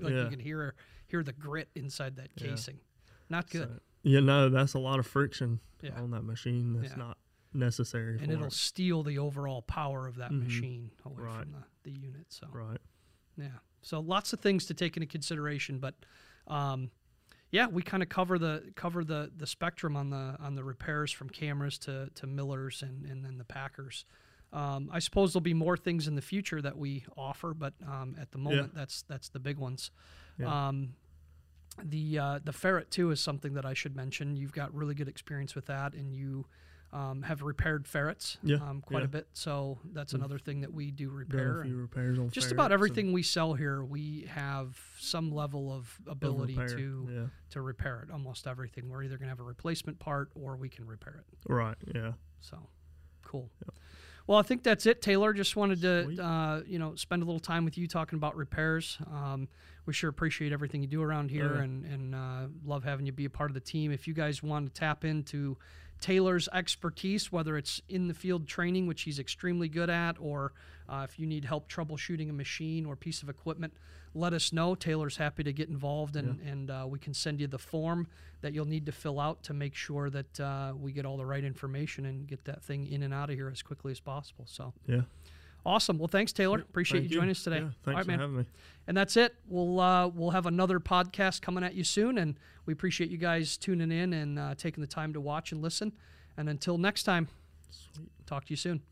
like 0.00 0.12
you 0.12 0.28
can 0.30 0.38
hear 0.40 0.74
hear 1.08 1.22
the 1.22 1.32
grit 1.32 1.68
inside 1.74 2.16
that 2.16 2.30
Yeah. 2.36 2.48
casing. 2.50 2.78
Not 3.28 3.50
good, 3.50 3.68
So, 3.68 3.80
you 4.02 4.20
know 4.20 4.48
that's 4.48 4.74
a 4.74 4.78
lot 4.78 4.98
of 5.00 5.06
friction 5.06 5.60
Yeah. 5.82 6.00
on 6.00 6.10
that 6.12 6.22
machine 6.22 6.74
that's 6.74 6.92
Yeah. 6.92 6.96
not 6.98 7.18
necessary 7.52 8.18
and 8.20 8.30
it'll 8.30 8.46
it. 8.46 8.52
steal 8.52 9.02
the 9.02 9.18
overall 9.18 9.62
power 9.62 10.06
of 10.06 10.16
that 10.16 10.30
Mhm. 10.30 10.44
machine 10.44 10.90
away 11.04 11.22
Right. 11.22 11.42
from 11.42 11.52
the, 11.52 11.90
the 11.90 11.98
unit. 11.98 12.26
So 12.28 12.46
right 12.52 12.80
Yeah. 13.36 13.48
So 13.86 14.00
lots 14.00 14.32
of 14.32 14.40
things 14.40 14.66
to 14.66 14.74
take 14.74 14.96
into 14.96 15.06
consideration, 15.06 15.78
but 15.78 15.94
um, 16.48 16.90
yeah, 17.52 17.68
we 17.68 17.82
kind 17.82 18.02
of 18.02 18.08
cover 18.08 18.36
the 18.36 18.72
cover 18.74 19.04
the 19.04 19.30
the 19.36 19.46
spectrum 19.46 19.96
on 19.96 20.10
the 20.10 20.36
on 20.40 20.56
the 20.56 20.64
repairs 20.64 21.12
from 21.12 21.30
cameras 21.30 21.78
to 21.80 22.10
to 22.16 22.26
millers 22.26 22.82
and 22.82 23.06
and 23.06 23.24
then 23.24 23.38
the 23.38 23.44
packers. 23.44 24.04
Um, 24.52 24.90
I 24.92 24.98
suppose 24.98 25.32
there'll 25.32 25.42
be 25.42 25.54
more 25.54 25.76
things 25.76 26.08
in 26.08 26.16
the 26.16 26.22
future 26.22 26.60
that 26.62 26.76
we 26.76 27.04
offer, 27.16 27.54
but 27.54 27.74
um, 27.86 28.16
at 28.20 28.32
the 28.32 28.38
moment, 28.38 28.74
that's 28.74 29.02
that's 29.02 29.28
the 29.28 29.38
big 29.38 29.56
ones. 29.56 29.92
Yeah. 30.36 30.68
Um, 30.68 30.94
the 31.84 32.18
uh, 32.18 32.38
the 32.42 32.52
ferret 32.52 32.90
too 32.90 33.12
is 33.12 33.20
something 33.20 33.54
that 33.54 33.64
I 33.64 33.74
should 33.74 33.94
mention. 33.94 34.36
You've 34.36 34.52
got 34.52 34.74
really 34.74 34.96
good 34.96 35.08
experience 35.08 35.54
with 35.54 35.66
that, 35.66 35.94
and 35.94 36.12
you 36.12 36.46
um, 36.96 37.22
have 37.22 37.42
repaired 37.42 37.86
ferrets 37.86 38.38
Yeah, 38.42 38.56
um, 38.56 38.80
quite 38.80 39.02
a 39.02 39.08
bit. 39.08 39.26
So 39.34 39.78
that's 39.92 40.14
We've 40.14 40.20
another 40.20 40.38
thing 40.38 40.62
that 40.62 40.72
we 40.72 40.90
do 40.90 41.10
repair. 41.10 41.60
a 41.60 41.64
few 41.64 41.76
repairs 41.76 42.18
on 42.18 42.30
just 42.30 42.46
ferrets 42.46 42.52
about 42.52 42.72
everything 42.72 43.12
we 43.12 43.22
sell 43.22 43.52
here, 43.52 43.84
we 43.84 44.26
have 44.30 44.78
some 44.98 45.30
level 45.30 45.70
of 45.72 45.94
ability 46.06 46.54
to 46.54 47.08
yeah 47.12 47.26
to 47.50 47.60
repair 47.60 48.02
it. 48.06 48.10
Almost 48.12 48.46
everything. 48.46 48.88
We're 48.88 49.02
either 49.02 49.18
going 49.18 49.26
to 49.26 49.30
have 49.30 49.40
a 49.40 49.44
replacement 49.44 49.98
part 49.98 50.30
or 50.34 50.56
we 50.56 50.68
can 50.68 50.86
repair 50.86 51.22
it. 51.22 51.52
right 51.52 51.76
yeah 51.94 52.12
So, 52.40 52.56
cool. 53.24 53.50
Well, 54.26 54.38
I 54.38 54.42
think 54.42 54.64
that's 54.64 54.86
it, 54.86 55.02
Taylor. 55.02 55.32
Just 55.32 55.54
wanted 55.54 55.80
to 55.82 56.22
uh, 56.22 56.62
you 56.66 56.78
know 56.78 56.94
spend 56.96 57.22
a 57.22 57.26
little 57.26 57.40
time 57.40 57.64
with 57.64 57.76
you 57.78 57.86
talking 57.86 58.16
about 58.16 58.36
repairs. 58.36 58.98
Um, 59.12 59.48
we 59.84 59.92
sure 59.92 60.10
appreciate 60.10 60.52
everything 60.52 60.82
you 60.82 60.88
do 60.88 61.02
around 61.02 61.30
here, 61.30 61.54
yeah. 61.56 61.62
and 61.62 61.84
and 61.84 62.14
uh, 62.14 62.46
love 62.64 62.82
having 62.84 63.06
you 63.06 63.12
be 63.12 63.26
a 63.26 63.30
part 63.30 63.50
of 63.50 63.54
the 63.54 63.60
team. 63.60 63.92
If 63.92 64.08
you 64.08 64.14
guys 64.14 64.42
want 64.42 64.66
to 64.66 64.72
tap 64.80 65.04
into 65.04 65.56
Taylor's 66.00 66.48
expertise, 66.52 67.32
whether 67.32 67.56
it's 67.56 67.80
in 67.88 68.08
the 68.08 68.14
field 68.14 68.46
training, 68.46 68.86
which 68.86 69.02
he's 69.02 69.18
extremely 69.18 69.68
good 69.68 69.90
at, 69.90 70.16
or 70.20 70.52
uh, 70.88 71.06
if 71.08 71.18
you 71.18 71.26
need 71.26 71.44
help 71.44 71.68
troubleshooting 71.68 72.30
a 72.30 72.32
machine 72.32 72.86
or 72.86 72.96
piece 72.96 73.22
of 73.22 73.28
equipment, 73.28 73.72
let 74.14 74.32
us 74.32 74.52
know. 74.52 74.74
Taylor's 74.74 75.16
happy 75.16 75.42
to 75.42 75.52
get 75.52 75.68
involved, 75.68 76.16
and 76.16 76.40
and 76.40 76.70
uh, 76.70 76.86
we 76.88 76.98
can 76.98 77.12
send 77.12 77.40
you 77.40 77.46
the 77.46 77.58
form 77.58 78.06
that 78.40 78.52
you'll 78.52 78.66
need 78.66 78.86
to 78.86 78.92
fill 78.92 79.18
out 79.18 79.42
to 79.42 79.54
make 79.54 79.74
sure 79.74 80.10
that 80.10 80.40
uh, 80.40 80.72
we 80.78 80.92
get 80.92 81.04
all 81.04 81.16
the 81.16 81.26
right 81.26 81.44
information 81.44 82.06
and 82.06 82.26
get 82.26 82.44
that 82.44 82.62
thing 82.62 82.86
in 82.86 83.02
and 83.02 83.12
out 83.12 83.30
of 83.30 83.36
here 83.36 83.48
as 83.48 83.62
quickly 83.62 83.92
as 83.92 84.00
possible. 84.00 84.44
So 84.46 84.72
yeah 84.86 85.02
awesome. 85.66 85.98
Well, 85.98 86.08
thanks, 86.08 86.32
Taylor. 86.32 86.60
Appreciate 86.60 87.00
Thank 87.00 87.10
you 87.10 87.16
joining 87.18 87.32
us 87.32 87.42
today. 87.42 87.56
yeah, 87.56 87.70
thanks 87.84 87.96
right, 87.96 88.04
for 88.04 88.10
man. 88.10 88.20
having 88.20 88.36
me 88.38 88.44
And 88.86 88.96
that's 88.96 89.16
it. 89.16 89.34
We'll 89.48 89.80
uh, 89.80 90.06
we'll 90.08 90.30
have 90.30 90.46
another 90.46 90.80
podcast 90.80 91.42
coming 91.42 91.64
at 91.64 91.74
you 91.74 91.84
soon, 91.84 92.16
and 92.18 92.38
we 92.64 92.72
appreciate 92.72 93.10
you 93.10 93.18
guys 93.18 93.56
tuning 93.56 93.90
in 93.92 94.12
and 94.12 94.38
uh, 94.38 94.54
taking 94.54 94.80
the 94.80 94.86
time 94.86 95.12
to 95.12 95.20
watch 95.20 95.52
and 95.52 95.60
listen. 95.60 95.92
And 96.38 96.48
until 96.48 96.78
next 96.78 97.02
time, 97.02 97.28
Sweet. 97.70 98.08
talk 98.26 98.44
to 98.46 98.52
you 98.52 98.56
soon. 98.56 98.82